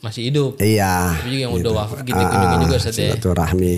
masih 0.00 0.22
hidup. 0.28 0.50
Iya. 0.58 1.16
Tapi 1.16 1.28
juga 1.30 1.42
yang 1.42 1.52
udah 1.54 1.72
wafat 1.74 1.98
gitu 2.02 2.12
Ah, 2.14 2.28
kunjungi 2.28 2.56
juga 2.62 2.76
ah, 2.76 2.82
ya. 2.82 2.92
silaturahmi. 2.92 3.74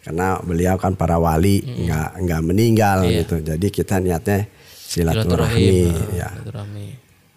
Karena 0.00 0.26
beliau 0.38 0.76
kan 0.76 0.92
para 0.92 1.16
wali 1.16 1.56
nggak 1.60 2.08
nggak 2.20 2.40
meninggal 2.42 2.98
Iya. 3.02 3.12
gitu. 3.20 3.36
Jadi 3.42 3.66
kita 3.68 3.98
niatnya 3.98 4.38
silaturahmi. 4.70 5.58
Silaturahim. 5.58 5.90
ah, 5.90 6.14
ya. 6.14 6.28
Silaturahmi. 6.30 6.86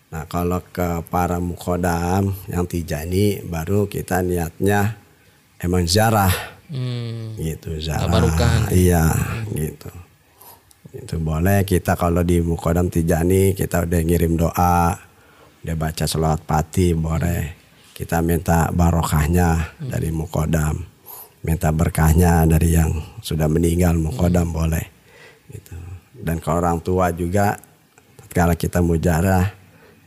Nah 0.08 0.24
kalau 0.24 0.62
ke 0.63 0.88
para 1.10 1.36
mukodam 1.38 2.30
yang 2.46 2.63
tijani 2.63 3.42
baru 3.42 3.86
kita 3.86 4.22
niatnya 4.22 5.02
emang 5.58 5.84
ziarah 5.84 6.32
Hmm. 6.68 7.34
gitu 7.36 7.80
ziarah. 7.80 8.12
Iya 8.70 9.04
gitu. 9.52 9.88
Itu 10.93 11.19
boleh 11.19 11.67
kita 11.67 12.00
kalau 12.00 12.23
di 12.23 12.39
mukodam 12.39 12.88
tijani 12.88 13.52
kita 13.52 13.84
udah 13.84 14.02
ngirim 14.04 14.39
doa, 14.39 14.95
udah 15.63 15.76
baca 15.76 16.06
selawat 16.08 16.47
pati 16.47 16.95
boleh. 16.95 17.58
Kita 17.91 18.21
minta 18.21 18.69
barokahnya 18.69 19.80
dari 19.82 20.13
mukodam, 20.13 20.86
minta 21.41 21.73
berkahnya 21.73 22.45
dari 22.45 22.78
yang 22.78 22.93
sudah 23.26 23.50
meninggal 23.50 23.97
mukodam 23.97 24.54
boleh. 24.54 24.86
Gitu. 25.50 25.73
Dan 26.13 26.38
kalau 26.38 26.62
orang 26.62 26.80
tua 26.86 27.10
juga, 27.10 27.58
kalau 28.30 28.54
kita 28.54 28.86
mujarah, 28.86 29.50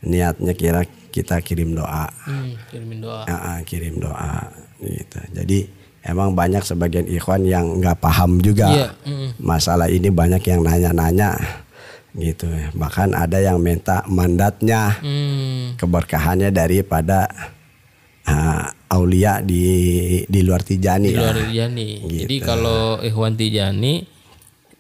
niatnya 0.07 0.55
kira 0.55 0.87
kita 1.11 1.43
kirim 1.43 1.75
doa, 1.75 2.07
Hmm, 2.25 2.55
kirimin 2.71 3.03
doa. 3.03 3.27
Ya, 3.27 3.59
kirim 3.67 3.99
doa 3.99 4.55
gitu. 4.79 5.19
Jadi 5.35 5.59
emang 6.03 6.33
banyak 6.33 6.61
sebagian 6.61 7.07
ikhwan 7.07 7.45
yang 7.45 7.79
nggak 7.79 7.99
paham 7.99 8.39
juga 8.39 8.69
Iya, 8.69 8.89
mm. 9.05 9.29
masalah 9.39 9.87
ini 9.87 10.09
banyak 10.09 10.41
yang 10.43 10.61
nanya-nanya 10.61 11.37
gitu. 12.13 12.45
Bahkan 12.73 13.15
ada 13.15 13.39
yang 13.39 13.59
minta 13.59 14.03
mandatnya 14.05 14.99
Hmm. 14.99 15.77
keberkahannya 15.77 16.51
daripada 16.51 17.31
ah, 18.23 18.67
aulia 18.89 19.39
di 19.41 19.63
di 20.25 20.41
luar 20.41 20.61
Tijani 20.61 21.07
Di 21.07 21.15
ya. 21.15 21.21
luar 21.21 21.37
Tijani. 21.41 21.89
Gitu. 22.03 22.21
Jadi 22.25 22.37
kalau 22.41 22.81
Ikhwan 22.99 23.35
Tijani 23.35 24.03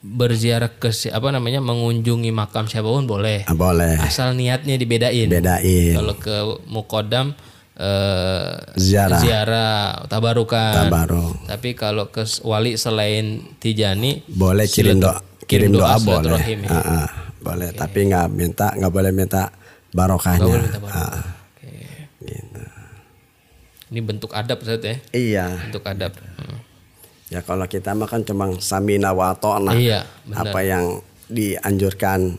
berziarah 0.00 0.72
ke 0.72 0.90
si- 0.90 1.06
apa 1.08 1.28
namanya 1.28 1.60
mengunjungi 1.60 2.30
makam 2.30 2.64
siapa 2.64 2.88
pun 2.88 3.04
boleh. 3.04 3.44
Ah, 3.44 3.52
boleh 3.52 4.00
Asal 4.00 4.32
niatnya 4.32 4.74
dibedain. 4.74 5.28
bedain 5.28 5.94
Kalau 5.94 6.16
ke 6.16 6.34
Mukodam 6.66 7.36
eh, 7.80 8.52
Ziarah. 8.76 9.18
ziarah 9.18 9.80
tabarukan. 10.04 10.74
tabaruk. 10.84 11.32
Tapi 11.46 11.72
kalau 11.72 12.08
ke 12.08 12.22
wali 12.42 12.76
selain 12.76 13.56
Tijani 13.56 14.20
Boleh 14.26 14.68
kirim 14.68 15.00
doa 15.00 15.24
kirim 15.44 15.72
doa 15.72 15.96
boleh. 15.96 16.36
silaturahim 16.36 16.58
ya. 16.62 16.70
Ah, 16.70 16.78
ah, 16.78 17.06
boleh 17.40 17.72
tapi 17.72 18.06
nggak 18.06 18.26
minta 18.28 18.68
nggak 18.70 18.92
boleh 18.92 19.10
minta 19.10 19.48
barokahnya. 19.90 20.44
boleh 20.44 20.62
minta 20.62 20.78
barokah. 20.78 21.08
Ah, 21.08 21.24
Oke. 21.50 21.72
gitu. 22.22 22.62
Ini 23.90 24.00
bentuk 24.00 24.30
adab 24.30 24.60
Ustaz 24.60 24.78
ya. 24.80 24.94
Iya. 25.10 25.46
Bentuk 25.64 25.82
adab. 25.82 26.12
Hmm. 26.14 26.58
Ya 27.26 27.40
kalau 27.40 27.64
kita 27.64 27.90
mah 27.92 28.06
kan 28.06 28.22
cuma 28.22 28.50
samina 28.58 29.10
wa 29.10 29.30
ta'na. 29.32 29.72
Iya, 29.72 30.02
benar. 30.24 30.46
Apa 30.46 30.60
yang 30.60 30.84
dianjurkan 31.26 32.38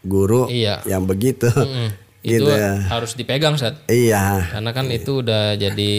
guru 0.00 0.46
Iya. 0.46 0.78
yang 0.84 1.04
begitu. 1.04 1.50
Mm. 1.50 1.90
Itu 2.28 2.46
gitu. 2.46 2.52
harus 2.88 3.12
dipegang 3.16 3.56
Ustaz. 3.56 3.80
Iya. 3.88 4.44
Karena 4.52 4.70
kan 4.70 4.86
itu 4.92 5.24
udah 5.24 5.56
jadi 5.56 5.92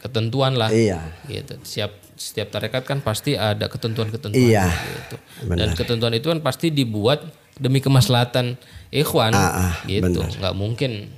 ketentuan 0.00 0.56
lah. 0.56 0.72
Iya. 0.72 1.00
Gitu. 1.28 1.54
Setiap 1.62 1.92
setiap 2.12 2.48
tarekat 2.54 2.86
kan 2.86 3.02
pasti 3.02 3.34
ada 3.34 3.66
ketentuan-ketentuan 3.66 4.40
Iya. 4.40 4.66
gitu. 4.70 5.16
Dan 5.52 5.74
ketentuan 5.74 6.14
itu 6.14 6.30
kan 6.30 6.40
pasti 6.40 6.70
dibuat 6.70 7.22
demi 7.58 7.82
kemaslahatan 7.82 8.56
ikhwan 8.88 9.34
Ah, 9.34 9.70
ah, 9.70 9.74
gitu. 9.84 10.22
nggak 10.22 10.54
mungkin 10.56 11.12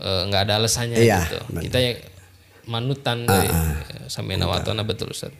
eh, 0.00 0.22
nggak 0.26 0.42
ada 0.48 0.52
alasannya 0.58 0.96
Iya, 0.98 1.18
gitu. 1.28 1.38
benar. 1.52 1.62
Kita 1.68 1.78
ya 1.78 1.92
manutan 2.66 3.26
dari 3.28 3.48
eh, 3.48 4.06
samina 4.08 4.48
wa 4.48 4.58
ta'na 4.64 4.82
betul 4.82 5.12
Ustaz. 5.12 5.30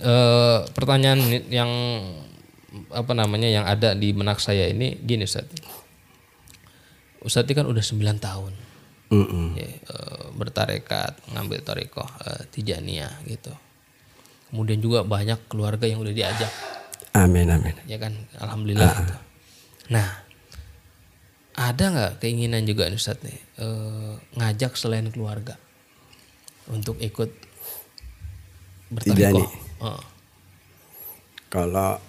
Eh, 0.00 0.58
pertanyaan 0.72 1.20
yang 1.52 1.70
apa 2.90 3.12
namanya 3.14 3.46
yang 3.46 3.62
ada 3.68 3.94
di 3.94 4.10
benak 4.10 4.42
saya 4.42 4.66
ini 4.66 4.98
gini 4.98 5.22
Ustaz. 5.22 5.46
Ustaz 7.24 7.48
ini 7.48 7.56
kan 7.56 7.66
udah 7.66 7.80
9 7.80 8.20
tahun. 8.20 8.52
Mm-mm. 9.14 9.52
ya, 9.54 9.68
eh, 9.68 10.24
bertarekat 10.32 11.28
ngambil 11.36 11.60
tarekoh 11.60 12.08
eh, 12.24 12.42
tijaniyah 12.50 13.24
gitu. 13.28 13.52
Kemudian 14.50 14.80
juga 14.80 15.02
banyak 15.04 15.48
keluarga 15.48 15.84
yang 15.88 16.00
udah 16.00 16.14
diajak. 16.14 16.52
Amin 17.14 17.46
amin. 17.46 17.74
ya 17.86 17.96
kan? 18.00 18.12
Alhamdulillah 18.42 18.90
gitu. 18.90 19.16
nah 19.92 20.24
ada 21.54 21.84
nggak 21.92 22.12
keinginan 22.18 22.66
juga 22.66 22.90
nih 22.90 22.98
Ustadz 22.98 23.22
nih 23.22 23.38
eh, 23.62 24.12
ngajak 24.34 24.74
selain 24.74 25.06
keluarga 25.12 25.54
untuk 26.66 26.98
ikut 26.98 27.30
bertarekoh? 28.90 29.48
Oh, 29.84 30.02
Kalau 31.52 32.00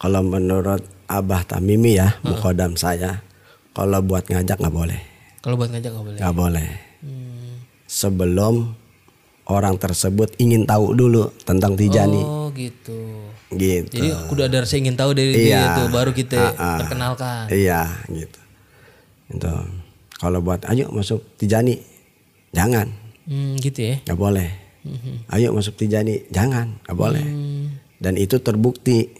kalau 0.00 0.20
menurut 0.20 0.84
Abah 1.08 1.44
Tamimi 1.44 1.96
ya, 2.00 2.16
mukodam 2.24 2.76
saya, 2.76 3.20
kalau 3.74 3.98
buat 4.00 4.24
ngajak 4.24 4.56
nggak 4.56 4.72
boleh, 4.72 5.00
kalau 5.40 5.54
buat 5.54 5.68
ngajak 5.68 5.90
nggak 5.90 6.06
boleh 6.06 6.18
nggak 6.18 6.34
boleh. 6.34 6.68
Hmm. 7.02 7.54
Sebelum 7.84 8.54
orang 9.44 9.76
tersebut 9.76 10.32
ingin 10.38 10.64
tahu 10.64 10.94
dulu 10.94 11.28
tentang 11.42 11.76
Tijani, 11.76 12.16
oh 12.18 12.48
gitu 12.50 13.28
gitu. 13.54 13.92
jadi 13.92 14.08
udah 14.32 14.44
ada 14.48 14.64
rasa 14.64 14.74
ingin 14.74 14.96
tahu 14.96 15.12
dari 15.12 15.30
Iya. 15.46 15.60
dia 15.62 15.76
tuh 15.76 15.86
baru 15.92 16.10
kita 16.10 16.40
Ah, 16.40 16.54
ah. 16.56 16.78
perkenalkan 16.80 17.46
Iya, 17.48 17.82
gitu. 18.08 18.40
Itu. 19.30 19.52
Kalau 20.14 20.40
buat 20.40 20.64
ayo 20.64 20.88
masuk 20.90 21.22
Tijani, 21.36 21.76
jangan, 22.50 22.88
Hmm, 23.28 23.54
gitu 23.58 23.84
ya. 23.84 23.96
nggak 24.02 24.16
boleh. 24.16 24.50
Ayo 25.28 25.52
masuk 25.52 25.76
Tijani, 25.76 26.24
jangan, 26.28 26.80
nggak 26.82 26.96
boleh. 26.96 27.24
Dan 27.96 28.16
itu 28.16 28.36
terbukti 28.38 29.12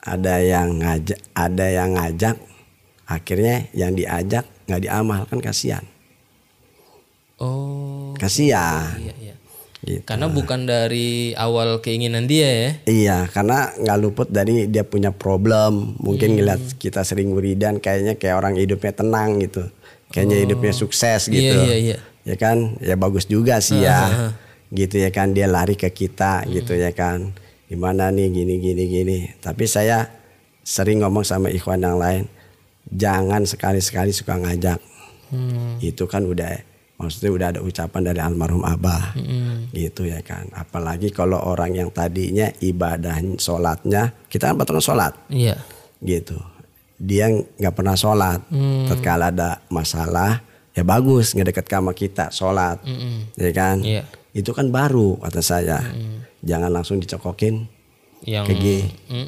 ada 0.00 0.38
yang 0.38 0.80
ngajak, 0.80 1.18
ada 1.32 1.66
yang 1.66 1.96
ngajak, 1.96 2.36
akhirnya 3.04 3.68
yang 3.76 3.92
diajak 3.92 4.48
nggak 4.64 4.82
diamal 4.82 5.20
kan 5.28 5.38
kasihan, 5.40 5.84
Oh, 7.38 8.14
kasihan. 8.16 8.94
iya 8.96 9.14
iya. 9.20 9.34
Gitu. 9.84 10.00
Karena 10.08 10.32
bukan 10.32 10.64
dari 10.64 11.36
awal 11.36 11.84
keinginan 11.84 12.24
dia 12.24 12.48
ya. 12.48 12.70
Iya, 12.88 13.18
karena 13.28 13.68
nggak 13.76 13.98
luput 14.00 14.28
dari 14.32 14.64
dia 14.64 14.80
punya 14.80 15.12
problem. 15.12 16.00
Mungkin 16.00 16.40
ngeliat 16.40 16.80
kita 16.80 17.04
sering 17.04 17.36
wiridan, 17.36 17.84
kayaknya 17.84 18.16
kayak 18.16 18.40
orang 18.40 18.56
hidupnya 18.56 18.96
tenang 18.96 19.44
gitu. 19.44 19.68
Kayaknya 20.08 20.36
hidupnya 20.48 20.72
sukses 20.72 21.28
gitu. 21.28 21.36
Iya 21.36 21.68
iya 21.68 21.76
iya. 21.76 21.96
Ya 22.24 22.36
kan, 22.40 22.80
ya 22.80 22.96
bagus 22.96 23.28
juga 23.28 23.60
sih 23.60 23.84
ya. 23.84 24.32
Gitu 24.72 25.04
ya 25.04 25.12
kan, 25.12 25.36
dia 25.36 25.44
lari 25.52 25.76
ke 25.76 25.92
kita 25.92 26.48
gitu 26.48 26.72
ya 26.72 26.88
kan. 26.96 27.36
Gimana 27.68 28.08
nih 28.08 28.32
gini 28.32 28.64
gini 28.64 28.84
gini. 28.88 29.18
Tapi 29.44 29.68
saya 29.68 30.08
sering 30.64 31.04
ngomong 31.04 31.28
sama 31.28 31.52
ikhwan 31.52 31.84
yang 31.84 32.00
lain, 32.00 32.24
jangan 32.88 33.44
sekali-sekali 33.44 34.10
suka 34.10 34.36
ngajak. 34.36 34.80
Hmm. 35.30 35.80
Itu 35.80 36.04
kan 36.04 36.24
udah 36.24 36.52
maksudnya 36.94 37.30
udah 37.34 37.48
ada 37.50 37.60
ucapan 37.60 38.02
dari 38.06 38.20
almarhum 38.22 38.62
abah 38.62 39.18
Hmm. 39.18 39.66
gitu 39.74 40.06
ya 40.06 40.22
kan 40.22 40.46
apalagi 40.54 41.10
kalau 41.10 41.42
orang 41.42 41.74
yang 41.74 41.90
tadinya 41.90 42.46
ibadah 42.62 43.18
sholatnya 43.34 44.14
kita 44.30 44.54
kan 44.54 44.56
patron 44.56 44.78
sholat 44.78 45.10
Iya. 45.26 45.58
gitu 45.98 46.38
dia 46.94 47.26
nggak 47.34 47.74
pernah 47.74 47.98
sholat 47.98 48.46
Hmm. 48.46 48.86
tatkala 48.86 49.34
ada 49.34 49.58
masalah 49.74 50.38
ya 50.70 50.86
bagus 50.86 51.34
ngedeket 51.34 51.66
sama 51.66 51.90
kita 51.92 52.30
sholat 52.30 52.78
Mm-mm. 52.86 53.34
ya 53.42 53.50
kan 53.50 53.82
Iya. 53.82 54.06
itu 54.30 54.54
kan 54.54 54.70
baru 54.70 55.18
kata 55.18 55.42
saya 55.42 55.82
jangan 56.46 56.70
langsung 56.70 57.02
dicokokin 57.02 57.66
Yang 58.22 58.46
ke 58.46 58.54
G, 58.54 58.64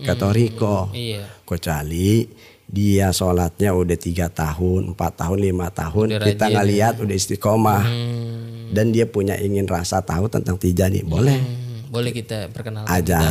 ke 0.07 0.13
Toriko 0.15 0.89
iya. 0.95 1.27
kecuali 1.43 2.25
dia 2.67 3.15
sholatnya 3.15 3.71
udah 3.71 3.95
tiga 3.95 4.27
tahun, 4.27 4.91
empat 4.93 5.13
tahun, 5.23 5.39
lima 5.39 5.71
tahun, 5.71 6.19
Udah 6.19 6.27
kita 6.27 6.47
ngelihat 6.51 6.95
udah 6.99 7.15
istiqomah 7.15 7.83
Hmm. 7.87 8.75
dan 8.75 8.91
dia 8.91 9.07
punya 9.07 9.39
ingin 9.39 9.71
rasa 9.71 10.03
tahu 10.03 10.27
tentang 10.27 10.59
tijani, 10.59 11.07
boleh 11.07 11.39
Hmm, 11.39 11.87
boleh 11.89 12.11
kita 12.11 12.51
perkenalkan 12.51 12.91
aja, 12.91 13.23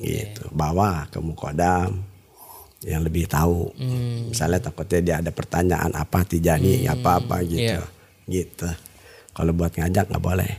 gitu, 0.00 0.48
bawa 0.50 1.04
ke 1.12 1.20
mukodam 1.20 2.00
yang 2.82 3.04
lebih 3.04 3.28
tahu. 3.28 3.68
Hmm. 3.76 4.32
Misalnya 4.32 4.58
takutnya 4.58 5.00
dia 5.04 5.14
ada 5.20 5.30
pertanyaan 5.30 5.92
apa 5.92 6.24
tijani, 6.24 6.88
apa 6.88 7.20
apa 7.20 7.44
gitu, 7.44 7.76
Iya. 7.76 7.84
gitu. 8.26 8.68
Kalau 9.32 9.52
buat 9.52 9.76
ngajak 9.76 10.08
nggak 10.08 10.24
boleh. 10.24 10.52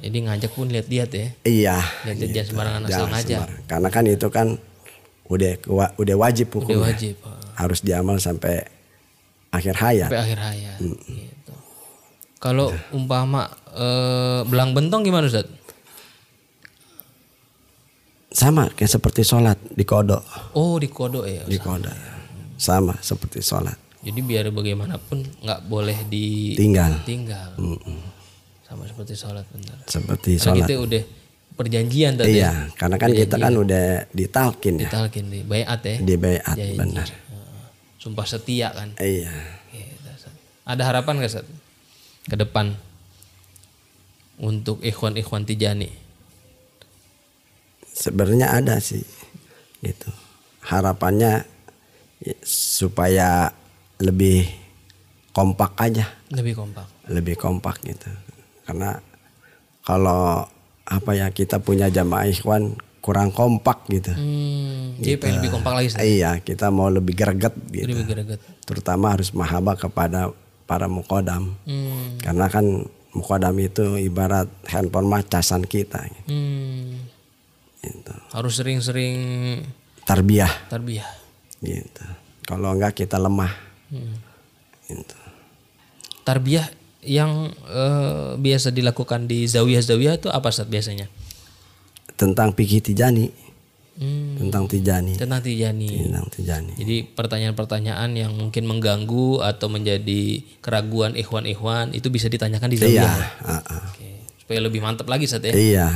Jadi 0.00 0.16
ngajak 0.24 0.50
pun 0.56 0.70
lihat-lihat 0.72 1.10
ya. 1.12 1.26
Iya. 1.44 1.76
Lihat-lihat 2.08 2.30
jangan 2.32 2.48
sembarangan 2.48 2.82
asal 2.88 3.06
ngajak. 3.12 3.46
Karena 3.68 3.88
kan 3.92 4.04
itu 4.08 4.26
kan 4.32 4.48
udah 5.30 5.52
udah 5.96 6.16
wajib 6.18 6.50
Udah 6.50 6.58
hukumnya. 6.58 6.90
wajib. 6.90 7.14
ah. 7.22 7.38
Harus 7.56 7.80
diamal 7.80 8.18
sampai 8.18 8.66
akhir 9.48 9.74
hayat. 9.78 10.10
Sampai 10.10 10.22
akhir 10.22 10.38
hayat. 10.38 10.76
Gitu. 10.82 11.54
Kalau 12.36 12.68
umpama 12.90 13.46
eh, 13.70 14.40
belang 14.44 14.72
bentong 14.72 15.00
gimana 15.00 15.24
Ustaz? 15.24 15.46
Sama 18.30 18.70
kayak 18.70 18.90
seperti 18.90 19.26
sholat 19.26 19.58
di 19.68 19.82
kodok. 19.82 20.22
Oh 20.54 20.78
di 20.78 20.86
kodok 20.86 21.26
ya. 21.26 21.42
Di 21.44 21.58
kodok. 21.58 21.90
Sama 22.54 22.94
seperti 22.98 23.42
sholat. 23.42 23.74
Jadi 24.00 24.20
biar 24.22 24.48
bagaimanapun 24.48 25.44
nggak 25.44 25.60
boleh 25.66 25.98
Tinggal. 26.08 27.02
ditinggal. 27.02 27.58
Sama 28.64 28.86
seperti 28.86 29.12
sholat 29.12 29.44
benar. 29.50 29.76
Seperti 29.84 30.38
Karena 30.38 30.44
sholat. 30.46 30.64
kita 30.64 30.74
udah 30.78 31.02
perjanjian 31.60 32.16
tadi. 32.16 32.40
ya. 32.40 32.48
Iya, 32.48 32.52
karena 32.72 32.96
kan 32.96 33.12
kita 33.12 33.36
kan 33.36 33.52
udah 33.52 34.08
ditalkin 34.16 34.80
ya. 34.80 34.88
Talkin 34.88 35.28
di 35.28 35.44
bayat 35.44 35.84
ya. 35.84 35.96
Di 36.00 36.14
bayat 36.16 36.56
Janji. 36.56 36.80
benar. 36.80 37.08
Sumpah 38.00 38.24
setia 38.24 38.72
kan. 38.72 38.96
Iya. 38.96 39.60
Ada 40.64 40.82
harapan 40.88 41.20
nggak 41.20 41.32
Ustaz? 41.36 41.46
ke 42.20 42.36
depan 42.36 42.72
untuk 44.40 44.80
ikhwan-ikhwan 44.80 45.44
Tijani? 45.44 45.92
Sebenarnya 47.92 48.56
ada 48.56 48.80
sih. 48.80 49.04
Gitu. 49.84 50.08
Harapannya 50.64 51.44
ya, 52.24 52.36
supaya 52.46 53.52
lebih 54.00 54.48
kompak 55.36 55.76
aja. 55.76 56.08
Lebih 56.32 56.56
kompak. 56.56 56.86
lebih 57.10 57.34
kompak 57.34 57.82
gitu 57.82 58.06
karena 58.70 59.02
kalau 59.82 60.46
apa 60.82 61.10
ya 61.12 61.26
kita 61.28 61.58
punya 61.58 61.86
jamaah 61.86 62.26
ikhwan 62.26 62.72
kurang 63.00 63.30
kompak 63.30 63.88
gitu 63.88 64.12
Hmm, 64.12 64.96
jadi 64.96 65.16
pengen 65.16 65.34
lebih 65.38 65.50
kompak 65.52 65.72
lagi 65.72 65.86
Ustaz? 65.88 66.02
iya 66.02 66.36
kita 66.38 66.68
mau 66.68 66.86
lebih 66.86 67.14
greget 67.14 67.56
gitu 67.66 67.88
Lebih 67.88 68.06
greget. 68.06 68.40
terutama 68.62 69.10
harus 69.10 69.32
mahabah 69.32 69.74
kepada 69.74 70.28
para 70.64 70.86
mukodam 70.86 71.56
Hmm. 71.62 72.18
karena 72.18 72.46
kan 72.46 72.66
mukodam 73.10 73.56
itu 73.56 73.98
ibarat 73.98 74.46
handphone 74.64 75.06
macasan 75.06 75.62
kita 75.62 75.98
gitu. 76.06 76.28
Hmm. 76.28 77.08
gitu. 77.80 78.14
Harus 78.30 78.54
sering-sering 78.54 79.16
tarbiyah 80.02 80.52
tarbiyah. 80.66 81.08
gitu 81.58 82.04
kalau 82.42 82.70
enggak 82.70 82.94
kita 82.96 83.16
lemah 83.16 83.50
Hmm. 83.88 84.14
gitu. 84.86 85.16
Tarbiyah 86.20 86.68
yang 87.02 87.30
eh, 87.66 88.30
biasa 88.36 88.70
dilakukan 88.70 89.24
di 89.24 89.44
zawiyah-zawiyah 89.44 90.14
itu 90.16 90.28
apa 90.28 90.48
Ustaz 90.48 90.66
biasanya? 90.66 91.08
tentang 92.14 92.52
pikir 92.52 92.80
tijani 92.80 93.32
Hmm. 93.96 94.32
tentang 94.40 94.64
tijani 94.64 95.12
Tentang 95.12 95.44
Tijani. 95.44 96.08
tentang 96.08 96.24
tijani 96.26 96.72
Jadi 96.72 97.04
pertanyaan-pertanyaan 97.12 98.08
yang 98.12 98.32
mungkin 98.32 98.64
mengganggu 98.64 99.44
atau 99.44 99.68
menjadi 99.68 100.40
keraguan 100.60 101.12
ikhwan-ikhwan 101.12 101.92
itu 101.92 102.08
bisa 102.08 102.24
ditanyakan 102.26 102.72
di 102.72 102.80
iya 102.80 103.04
zawiyah. 103.04 103.16
ah, 103.44 103.60
ah. 103.60 103.82
Oke. 103.92 104.24
Supaya 104.40 104.60
lebih 104.64 104.80
mantap 104.80 105.04
lagi 105.04 105.28
Ustaz 105.28 105.44
ya. 105.44 105.52
Iya. 105.52 105.88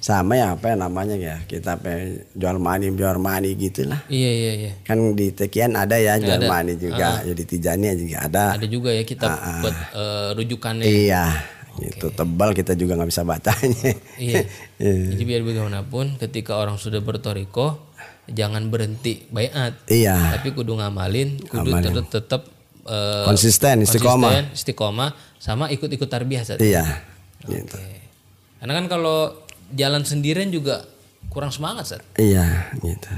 Sama 0.00 0.32
ya 0.32 0.56
apa 0.56 0.72
ya 0.72 0.76
namanya 0.80 1.12
ya 1.12 1.36
kita 1.44 1.76
pe 1.76 2.24
jual 2.32 2.56
money 2.56 2.88
jual 2.96 3.20
money 3.20 3.52
gitulah. 3.52 4.00
Iya 4.08 4.30
iya 4.32 4.52
iya. 4.56 4.72
Kan 4.80 5.12
di 5.12 5.28
Tekian 5.28 5.76
ada 5.76 6.00
ya 6.00 6.16
jual 6.16 6.40
money 6.48 6.80
juga. 6.80 7.20
Jadi 7.20 7.42
Tijani 7.44 7.92
juga 8.00 8.18
ada. 8.24 8.44
Ada 8.56 8.64
juga 8.64 8.96
ya 8.96 9.04
kita 9.04 9.28
buat 9.60 9.76
eh, 9.92 10.28
rujukannya. 10.40 10.84
Iya. 10.88 11.24
Gitu 11.76 12.06
tebal 12.16 12.56
kita 12.56 12.72
juga 12.80 12.96
nggak 12.96 13.10
bisa 13.12 13.22
bacanya. 13.28 13.92
Iya. 14.20 14.44
Jadi 14.80 15.22
biar 15.28 15.44
bagaimanapun 15.44 16.16
ketika 16.16 16.56
orang 16.56 16.80
sudah 16.80 17.04
bertoriko 17.04 17.92
jangan 18.24 18.72
berhenti 18.72 19.28
bayat. 19.28 19.84
iya. 19.84 20.16
Tapi 20.32 20.56
kudu 20.56 20.80
ngamalin, 20.80 21.44
kudu 21.44 21.76
tetap 21.76 22.06
tetap 22.08 22.42
eh, 22.88 23.24
Konsisten 23.28 23.84
istiqomah. 23.84 24.56
istiqomah 24.56 25.12
sama 25.36 25.68
ikut-ikut 25.68 26.08
tarbiyah. 26.08 26.56
Iya. 26.56 26.84
Gitu. 27.44 27.76
Oke. 27.76 28.00
Karena 28.60 28.72
kan 28.76 28.86
kalau 28.92 29.40
jalan 29.74 30.02
sendirian 30.02 30.50
juga 30.50 30.86
kurang 31.30 31.54
semangat 31.54 31.86
Ustaz. 31.86 32.02
Iya, 32.18 32.70
gitu. 32.82 33.10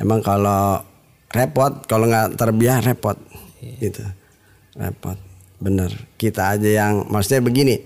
Emang 0.00 0.18
kalau 0.24 0.82
repot, 1.30 1.86
kalau 1.86 2.10
nggak 2.10 2.34
terbiah 2.34 2.82
repot, 2.82 3.14
gitu, 3.78 4.02
repot, 4.74 5.14
bener. 5.62 5.94
Kita 6.18 6.58
aja 6.58 6.66
yang, 6.66 7.06
maksudnya 7.06 7.44
begini, 7.44 7.76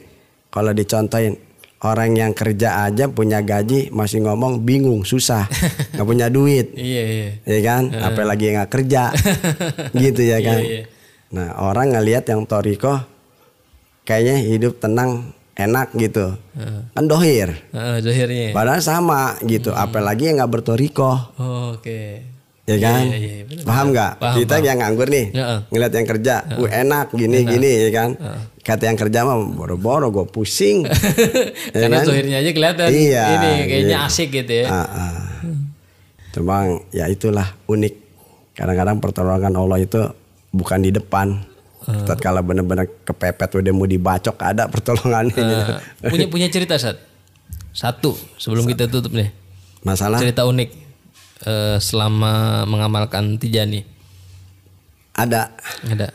kalau 0.49 0.73
dicontohin 0.73 1.37
orang 1.85 2.17
yang 2.17 2.33
kerja 2.33 2.89
aja 2.89 3.05
punya 3.13 3.45
gaji 3.45 3.93
masih 3.93 4.25
ngomong 4.25 4.65
bingung, 4.65 5.05
susah, 5.05 5.45
nggak 5.93 6.09
punya 6.09 6.33
duit, 6.33 6.73
Iya 6.73 7.05
iya. 7.05 7.29
ya 7.45 7.61
kan? 7.61 7.83
Apalagi 7.93 8.49
yang 8.49 8.65
nggak 8.65 8.73
kerja, 8.73 9.03
gitu 10.03 10.23
ya 10.25 10.39
kan? 10.41 10.63
iya. 10.65 10.83
Nah 11.37 11.59
orang 11.61 11.93
ngelihat 11.93 12.25
yang 12.33 12.49
toriko, 12.49 13.03
kayaknya 14.09 14.41
hidup 14.47 14.81
tenang, 14.81 15.37
enak 15.57 15.89
gitu, 15.97 16.37
kan 16.93 17.05
dohir. 17.05 17.57
Heeh, 17.73 17.97
zahirnya. 17.99 18.53
Padahal 18.53 18.79
sama 18.79 19.41
gitu, 19.43 19.73
apalagi 19.73 20.29
yang 20.29 20.37
nggak 20.37 20.53
bertoriko, 20.53 21.33
Oh, 21.35 21.73
Oke. 21.73 22.21
ya 22.63 22.77
kan? 22.77 23.09
iya, 23.09 23.17
iya, 23.17 23.43
bener. 23.43 23.65
paham 23.65 23.87
nggak? 23.89 24.13
Paham, 24.21 24.37
Kita 24.37 24.55
yang 24.61 24.79
nganggur 24.79 25.09
nih, 25.09 25.27
Heeh. 25.33 25.59
ngeliat 25.69 25.93
yang 25.93 26.07
kerja, 26.07 26.35
uh, 26.53 26.69
enak 26.69 27.07
gini 27.11 27.39
gini, 27.43 27.71
ya 27.83 27.91
kan? 27.91 28.11
Kata 28.61 28.83
yang 28.85 28.99
kerja 28.99 29.23
mah 29.23 29.39
boro-boro 29.49 30.13
gue 30.13 30.27
pusing. 30.27 30.85
Ya 31.75 31.87
Karena 31.87 32.03
kan? 32.03 32.07
zahirnya 32.07 32.37
aja 32.39 32.51
kelihatan 32.51 32.87
Iya, 32.89 33.25
ini 33.31 33.51
kayaknya 33.65 33.97
iya. 33.97 34.07
asik 34.07 34.29
gitu 34.35 34.53
ya. 34.53 34.67
Ah, 34.67 34.85
ah. 34.85 35.17
Cuma 36.33 36.57
ya 36.91 37.07
itulah 37.07 37.49
unik. 37.65 37.95
Kadang-kadang 38.53 38.97
pertolongan 38.99 39.55
Allah 39.55 39.79
itu 39.79 40.01
bukan 40.51 40.81
di 40.81 40.91
depan. 40.91 41.47
Tatkala 41.87 42.43
benar-benar 42.43 42.91
kepepet 43.07 43.63
udah 43.63 43.71
mau 43.71 43.87
dibacok 43.87 44.35
ada 44.43 44.67
pertolongannya. 44.67 45.31
gitu. 45.33 45.73
Eh, 46.03 46.11
punya 46.13 46.27
punya 46.27 46.49
cerita 46.51 46.75
Sat. 46.75 46.99
Satu 47.71 48.19
sebelum 48.37 48.67
kita 48.67 48.91
tutup 48.91 49.15
nih. 49.15 49.31
Masalah 49.87 50.19
Cerita 50.19 50.43
unik 50.43 50.71
eh, 51.47 51.79
selama 51.79 52.65
mengamalkan 52.67 53.39
Tijani. 53.39 53.87
Ada, 55.15 55.49
Ada. 55.87 56.09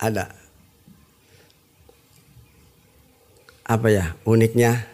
ada. 0.00 0.24
Apa 3.62 3.92
ya 3.92 4.16
uniknya? 4.24 4.88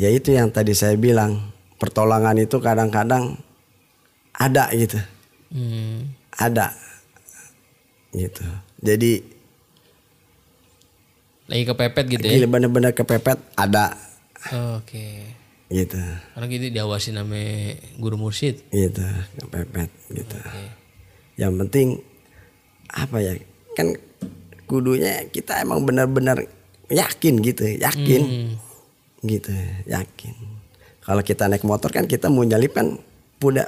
Ya 0.00 0.08
itu 0.08 0.32
yang 0.32 0.48
tadi 0.48 0.72
saya 0.72 0.96
bilang 0.96 1.52
pertolongan 1.76 2.40
itu 2.40 2.56
kadang-kadang 2.56 3.36
ada 4.32 4.72
gitu, 4.72 4.96
Hmm. 5.52 6.16
ada 6.32 6.72
gitu. 8.12 8.46
Jadi 8.78 9.22
Lagi 11.46 11.64
kepepet 11.64 12.04
gitu 12.08 12.22
ya. 12.22 12.32
gila 12.36 12.46
bener-bener 12.48 12.92
kepepet 12.92 13.38
ada 13.54 13.98
Oke. 14.78 15.34
gitu, 15.66 15.98
Karena 16.32 16.46
gitu 16.46 16.64
diawasi 16.68 17.10
nama 17.10 17.34
guru 17.96 18.14
mursyid. 18.16 18.62
gitu 18.68 19.02
kepepet 19.36 19.90
gitu. 20.10 20.38
Oke. 20.38 20.64
Yang 21.36 21.52
penting 21.58 21.88
apa 22.88 23.16
ya 23.18 23.34
kan 23.72 23.94
kudunya 24.64 25.26
kita 25.26 25.58
emang 25.58 25.82
benar-benar 25.82 26.46
yakin 26.88 27.34
gitu, 27.40 27.66
yakin 27.68 28.22
Hmm. 28.22 28.50
gitu, 29.20 29.50
yakin. 29.84 30.34
Kalau 31.00 31.20
kita 31.20 31.44
naik 31.44 31.62
motor 31.62 31.90
kan 31.90 32.06
kita 32.06 32.26
mau 32.26 32.42
nyelip 32.42 32.70
kan 32.72 32.94
udah 33.40 33.66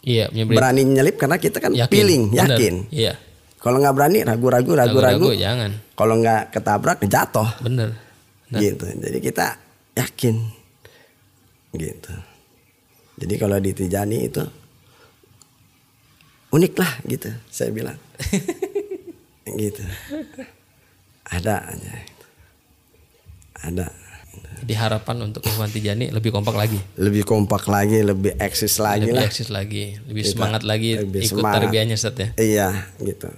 Iya, 0.00 0.30
punya 0.30 0.44
berita. 0.44 0.58
berani 0.60 0.82
nyelip 0.86 1.16
karena 1.16 1.36
kita 1.36 1.58
kan 1.58 1.72
Yakin. 1.72 1.90
feeling, 1.90 2.22
Bener. 2.30 2.54
yakin. 2.54 2.74
Iya. 2.88 3.12
Kalau 3.58 3.82
nggak 3.82 3.94
berani 3.94 4.22
ragu-ragu, 4.22 4.70
ragu-ragu. 4.70 5.28
Jangan. 5.34 5.70
Kalau 5.98 6.14
nggak 6.22 6.54
ketabrak 6.54 6.98
jatuh, 7.04 7.48
Bener. 7.58 7.90
Nah. 8.54 8.60
gitu. 8.62 8.86
Jadi 8.86 9.18
kita 9.18 9.58
yakin, 9.98 10.34
gitu. 11.74 12.14
Jadi 13.18 13.34
kalau 13.34 13.58
di 13.58 13.74
Tijani 13.74 14.30
itu 14.30 14.42
unik 16.54 16.74
lah 16.78 16.92
gitu, 17.02 17.28
saya 17.50 17.74
bilang, 17.74 17.98
gitu. 19.62 19.82
Ada 21.28 21.54
aja, 21.74 21.92
ada. 23.66 23.86
Jadi 24.58 24.74
harapan 24.74 25.16
untuk 25.30 25.42
Ikhwan 25.46 25.70
Tijani 25.70 26.14
lebih 26.14 26.30
kompak 26.30 26.54
lagi. 26.54 26.78
Lebih 26.94 27.26
kompak 27.26 27.66
lagi, 27.66 28.06
lebih 28.06 28.38
eksis 28.38 28.78
lagi 28.78 29.06
lebih 29.06 29.18
lah. 29.18 29.26
eksis 29.26 29.48
lagi, 29.50 29.98
lebih 30.06 30.22
Kita 30.26 30.32
semangat 30.34 30.62
lagi 30.62 30.90
lebih 30.98 31.20
ikut 31.26 31.42
semangat. 31.42 31.58
tarbiyahnya 31.62 31.94
Ustaz 31.98 32.14
ya. 32.18 32.28
Iya 32.38 32.68
gitu. 33.02 33.28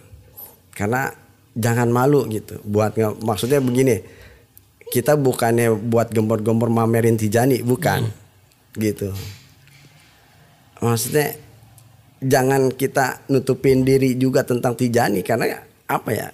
Karena 0.71 1.11
jangan 1.53 1.89
malu 1.89 2.25
gitu. 2.27 2.59
Buat 2.63 2.95
nge- 2.95 3.21
maksudnya 3.21 3.59
begini, 3.59 4.01
kita 4.89 5.15
bukannya 5.15 5.71
buat 5.77 6.11
gembor-gembor 6.11 6.69
mamerin 6.69 7.15
Tijani, 7.15 7.61
bukan. 7.61 8.07
Gitu. 8.73 9.11
Maksudnya 10.81 11.37
jangan 12.21 12.71
kita 12.71 13.25
nutupin 13.27 13.83
diri 13.83 14.15
juga 14.15 14.43
tentang 14.43 14.73
Tijani 14.75 15.21
karena 15.21 15.61
apa 15.85 16.11
ya? 16.11 16.29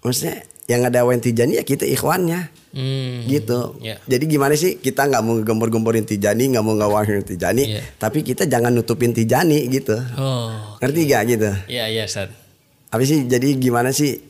Maksudnya 0.00 0.36
yang 0.66 0.82
ada 0.82 1.02
awen 1.02 1.18
Tijani 1.18 1.56
ya 1.56 1.64
kita 1.64 1.86
ikhwannya 1.86 2.52
Hmm. 2.76 3.24
gitu. 3.24 3.80
Ya. 3.80 3.96
Jadi 4.04 4.28
gimana 4.28 4.52
sih 4.52 4.76
kita 4.76 5.08
nggak 5.08 5.22
mau 5.24 5.40
gembor-gemborin 5.40 6.04
Tijani, 6.04 6.52
nggak 6.52 6.60
mau 6.60 6.76
ngawahin 6.76 7.24
Tijani, 7.24 7.64
Iya. 7.64 7.82
tapi 7.96 8.20
kita 8.20 8.44
jangan 8.44 8.68
nutupin 8.68 9.16
Tijani 9.16 9.64
gitu. 9.66 9.96
Oh. 10.14 10.76
Ngerti 10.76 11.00
gak 11.08 11.22
gitu? 11.26 11.50
Iya, 11.66 11.88
iya, 11.88 12.04
Ustaz. 12.04 12.28
Apa 12.88 13.02
sih 13.02 13.24
jadi 13.24 13.48
gimana 13.52 13.90
sih? 13.90 14.22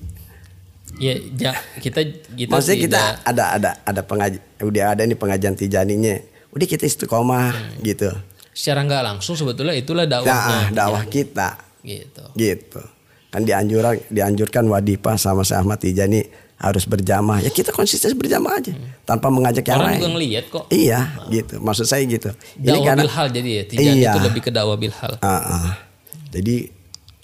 Ya, 0.96 1.12
ja, 1.36 1.52
kita 1.76 2.00
kita 2.32 2.48
Maksudnya 2.48 2.78
kita 2.80 2.96
tidak- 2.96 3.20
ada 3.26 3.44
ada 3.52 3.70
ada 3.82 4.00
pengaji 4.00 4.38
udah 4.58 4.84
ada 4.90 5.02
nih 5.02 5.14
pengajian 5.14 5.52
Tijaninya. 5.52 6.16
Udah 6.50 6.64
kita 6.64 6.84
istiqomah 6.84 7.52
Hmm. 7.52 7.82
gitu. 7.82 8.10
secara 8.50 8.80
nggak 8.80 9.04
langsung 9.04 9.36
sebetulnya 9.36 9.76
itulah 9.76 10.08
Nah, 10.08 10.16
dakwahnya. 10.16 10.72
dakwah 10.72 11.04
kita 11.04 11.60
Gitu. 11.82 12.24
gitu. 12.32 12.80
Kan 13.28 13.44
dianjuran 13.44 14.00
dianjurkan 14.08 14.64
wadipah 14.64 15.14
sama 15.14 15.44
Syekh 15.44 15.60
Ahmad 15.60 15.76
Tijani 15.76 16.24
harus 16.56 16.88
berjamaah. 16.88 17.44
Ya 17.44 17.52
kita 17.52 17.68
konsisten 17.70 18.16
berjamaah 18.16 18.56
aja 18.56 18.72
tanpa 19.04 19.28
mengajak 19.28 19.60
yang 19.60 19.76
Hmm. 19.76 19.80
Orang 19.82 19.92
lain. 19.92 20.00
juga 20.00 20.10
ngelihat 20.10 20.44
kok. 20.48 20.64
Iya, 20.70 21.00
gitu. 21.28 21.60
Maksud 21.60 21.84
saya 21.84 22.00
gitu. 22.02 22.32
Dakwah 22.56 22.96
bilhal 22.96 23.26
jadi 23.28 23.50
ya. 23.52 23.62
Tijani 23.68 23.92
Iya. 23.94 24.10
itu 24.10 24.20
lebih 24.24 24.40
ke 24.40 24.50
dakwah 24.50 24.78
bilhal. 24.80 25.12
Ah, 25.20 25.36
ah. 25.36 25.68
Jadi 26.32 26.72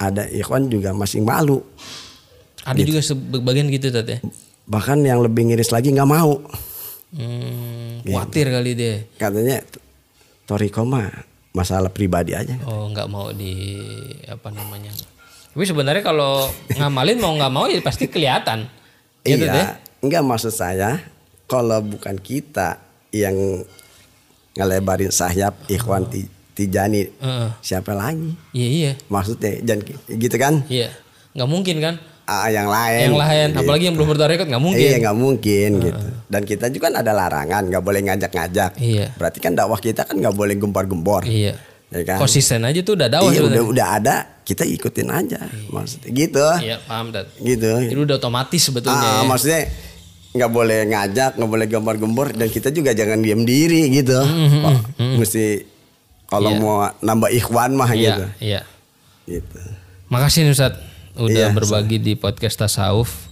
ada 0.03 0.27
ikhwan 0.27 0.67
juga 0.67 0.91
masih 0.91 1.23
malu. 1.23 1.63
Ada 2.63 2.79
Gitu. 2.79 2.89
juga 2.91 3.01
sebagian 3.03 3.67
gitu 3.69 3.89
Tat 3.89 4.07
ya. 4.07 4.19
Bahkan 4.67 5.03
yang 5.03 5.23
lebih 5.23 5.47
ngiris 5.47 5.71
lagi 5.71 5.91
nggak 5.91 6.07
mau. 6.09 6.43
Hmm, 7.13 8.03
Gitu. 8.03 8.11
khawatir 8.11 8.47
kali 8.49 8.71
deh. 8.73 8.97
Katanya 9.15 9.63
Toriko 10.43 10.83
mah 10.83 11.07
masalah 11.53 11.89
pribadi 11.89 12.33
aja. 12.33 12.57
Oh 12.65 12.89
nggak 12.89 13.07
mau 13.07 13.31
di 13.31 13.79
apa 14.27 14.49
namanya. 14.49 14.91
Tapi 15.53 15.63
sebenarnya 15.63 16.01
kalau 16.01 16.49
ngamalin 16.73 17.21
mau 17.21 17.37
nggak 17.37 17.53
mau 17.53 17.67
ya 17.69 17.79
pasti 17.79 18.09
kelihatan. 18.09 18.67
Gitu 19.23 19.45
deh. 19.45 19.55
iya, 19.55 19.79
enggak 20.01 20.25
maksud 20.25 20.51
saya 20.51 20.99
kalau 21.45 21.79
bukan 21.79 22.17
kita 22.17 22.81
yang 23.13 23.37
ngelebarin 24.53 25.13
sayap 25.13 25.55
ikhwan 25.67 26.09
ti- 26.09 26.27
Tijani 26.53 27.09
Heeh. 27.09 27.49
siapa 27.61 27.93
lagi? 27.93 28.37
Iya 28.53 28.69
iya 28.69 28.93
Maksudnya 29.07 29.61
jangan 29.63 29.83
gitu 30.09 30.37
kan? 30.37 30.55
iya. 30.69 30.93
Nggak 31.33 31.49
mungkin 31.49 31.77
kan? 31.81 31.95
Ah, 32.23 32.47
yang 32.47 32.69
lain. 32.69 33.09
Yang 33.09 33.19
lain, 33.19 33.47
Gitu. 33.51 33.59
apalagi 33.59 33.85
yang 33.91 33.97
belum 33.99 34.09
bertarekat 34.15 34.47
nggak 34.47 34.63
mungkin. 34.63 34.79
Iya 34.81 34.97
nggak 35.01 35.19
mungkin 35.19 35.71
gitu. 35.81 36.07
Dan 36.29 36.43
kita 36.45 36.67
juga 36.69 36.83
kan 36.87 36.95
ada 37.01 37.13
larangan, 37.13 37.63
nggak 37.67 37.83
boleh 37.83 38.01
ngajak-ngajak. 38.05 38.71
Iya. 38.79 39.07
Berarti 39.17 39.39
kan 39.41 39.53
dakwah 39.53 39.77
kita 39.77 40.05
kan 40.05 40.17
nggak 40.17 40.33
boleh 40.33 40.55
gempar-gempor. 40.55 41.27
Iya. 41.27 41.59
Ya 41.89 42.03
kan? 42.07 42.17
Konsisten 42.17 42.63
aja 42.63 42.81
tuh 42.81 42.95
udah 42.95 43.09
dakwah 43.11 43.29
iya 43.29 43.43
udah 43.43 43.63
udah 43.67 43.87
ada, 43.99 44.17
kita 44.45 44.63
ikutin 44.63 45.09
aja. 45.09 45.41
Maksudnya 45.69 46.09
gitu. 46.09 46.47
Iya 46.63 46.77
paham 46.81 47.11
dat. 47.11 47.27
Gitu. 47.37 47.69
Itu 47.91 48.01
udah 48.05 48.17
otomatis 48.17 48.61
sebetulnya. 48.61 49.03
Ah, 49.03 49.21
ya. 49.21 49.29
maksudnya 49.29 49.61
nggak 50.33 50.51
boleh 50.51 50.81
ngajak, 50.89 51.31
nggak 51.37 51.51
boleh 51.51 51.67
gempar-gempor 51.67 52.27
dan 52.33 52.49
kita 52.49 52.71
juga 52.71 52.95
jangan 52.95 53.21
diam 53.21 53.43
diri 53.43 53.89
gitu. 53.91 54.17
Pak, 54.63 55.01
Mesti 55.19 55.72
kalau 56.33 56.49
Iya. 56.49 56.59
mau 56.59 56.77
nambah 56.99 57.29
ikhwan 57.31 57.71
mah 57.73 57.91
Iya 57.91 58.01
gitu. 58.01 58.25
iya. 58.41 58.61
Gitu. 59.25 59.59
Makasih 60.09 60.43
nih 60.43 60.53
Ustaz 60.53 60.75
udah 61.15 61.29
Iya, 61.29 61.53
berbagi 61.53 62.01
di 62.01 62.13
podcast 62.15 62.57
Tasawuf 62.57 63.29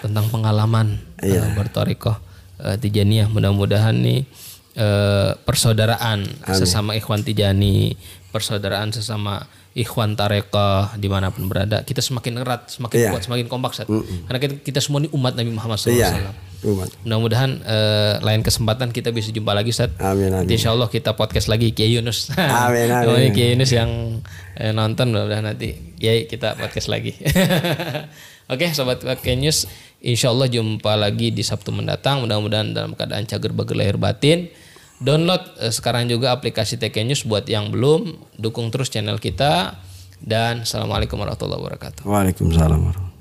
tentang 0.00 0.26
pengalaman 0.28 0.98
Iya. 1.18 1.40
eh, 1.40 1.54
bertorikoh 1.54 2.18
eh, 2.60 2.76
Tijaniyah. 2.76 3.26
Mudah-mudahan 3.28 3.94
nih 3.94 4.26
eh, 4.74 5.30
persaudaraan 5.40 6.26
sesama 6.50 6.92
ikhwan 6.92 7.22
Tijani, 7.22 7.94
persaudaraan 8.28 8.90
sesama 8.90 9.46
ikhwan 9.72 10.14
tarekoh 10.14 10.90
di 10.94 11.06
mana 11.06 11.30
pun 11.30 11.46
berada, 11.46 11.82
kita 11.82 11.98
semakin 11.98 12.38
erat, 12.38 12.66
semakin 12.68 12.94
Iya. 12.96 13.10
kuat, 13.10 13.22
semakin 13.22 13.46
kompak 13.46 13.70
Ustaz. 13.70 13.86
Karena 14.24 14.38
kita, 14.40 14.54
kita 14.60 14.78
semua 14.78 14.98
ini 14.98 15.10
umat 15.10 15.34
Nabi 15.34 15.50
Muhammad 15.50 15.78
SAW. 15.78 15.94
Iya. 15.94 16.30
Mudah-mudahan 17.04 17.50
eh, 17.64 18.14
lain 18.22 18.40
kesempatan 18.46 18.94
kita 18.94 19.10
bisa 19.10 19.34
jumpa 19.34 19.50
lagi 19.56 19.74
Ustaz. 19.74 19.90
Amin 19.98 20.30
amin. 20.30 20.46
Nanti 20.46 20.54
insya 20.54 20.70
Allah 20.70 20.86
kita 20.86 21.18
podcast 21.18 21.50
lagi 21.50 21.74
Kiai 21.74 21.98
Yunus. 21.98 22.30
Amin, 22.64 22.88
amin. 22.92 23.34
Kiai 23.34 23.58
Yunus 23.58 23.72
yang 23.74 24.20
eh, 24.54 24.70
nonton 24.70 25.10
mudah-mudahan 25.10 25.54
nanti 25.54 25.96
Kiai 25.98 26.30
kita 26.30 26.54
podcast 26.54 26.88
lagi. 26.92 27.16
Oke 28.52 28.70
sobat 28.76 29.00
Kiai 29.24 29.40
News, 29.40 29.64
insya 30.04 30.28
Allah 30.28 30.46
jumpa 30.52 30.94
lagi 30.94 31.32
di 31.32 31.40
Sabtu 31.40 31.72
mendatang. 31.72 32.22
Mudah-mudahan 32.22 32.76
dalam 32.76 32.92
keadaan 32.92 33.24
cager 33.24 33.56
bager 33.56 33.76
lahir 33.76 33.96
batin. 33.96 34.52
Download 35.00 35.42
eh, 35.58 35.72
sekarang 35.72 36.06
juga 36.06 36.30
aplikasi 36.32 36.78
TK 36.78 37.08
News 37.08 37.22
buat 37.24 37.48
yang 37.48 37.72
belum. 37.72 38.14
Dukung 38.36 38.68
terus 38.68 38.92
channel 38.92 39.18
kita. 39.18 39.80
Dan 40.24 40.64
Assalamualaikum 40.64 41.20
warahmatullahi 41.20 41.60
wabarakatuh. 41.60 42.02
Waalaikumsalam 42.08 42.78
warahmatullahi 42.80 43.13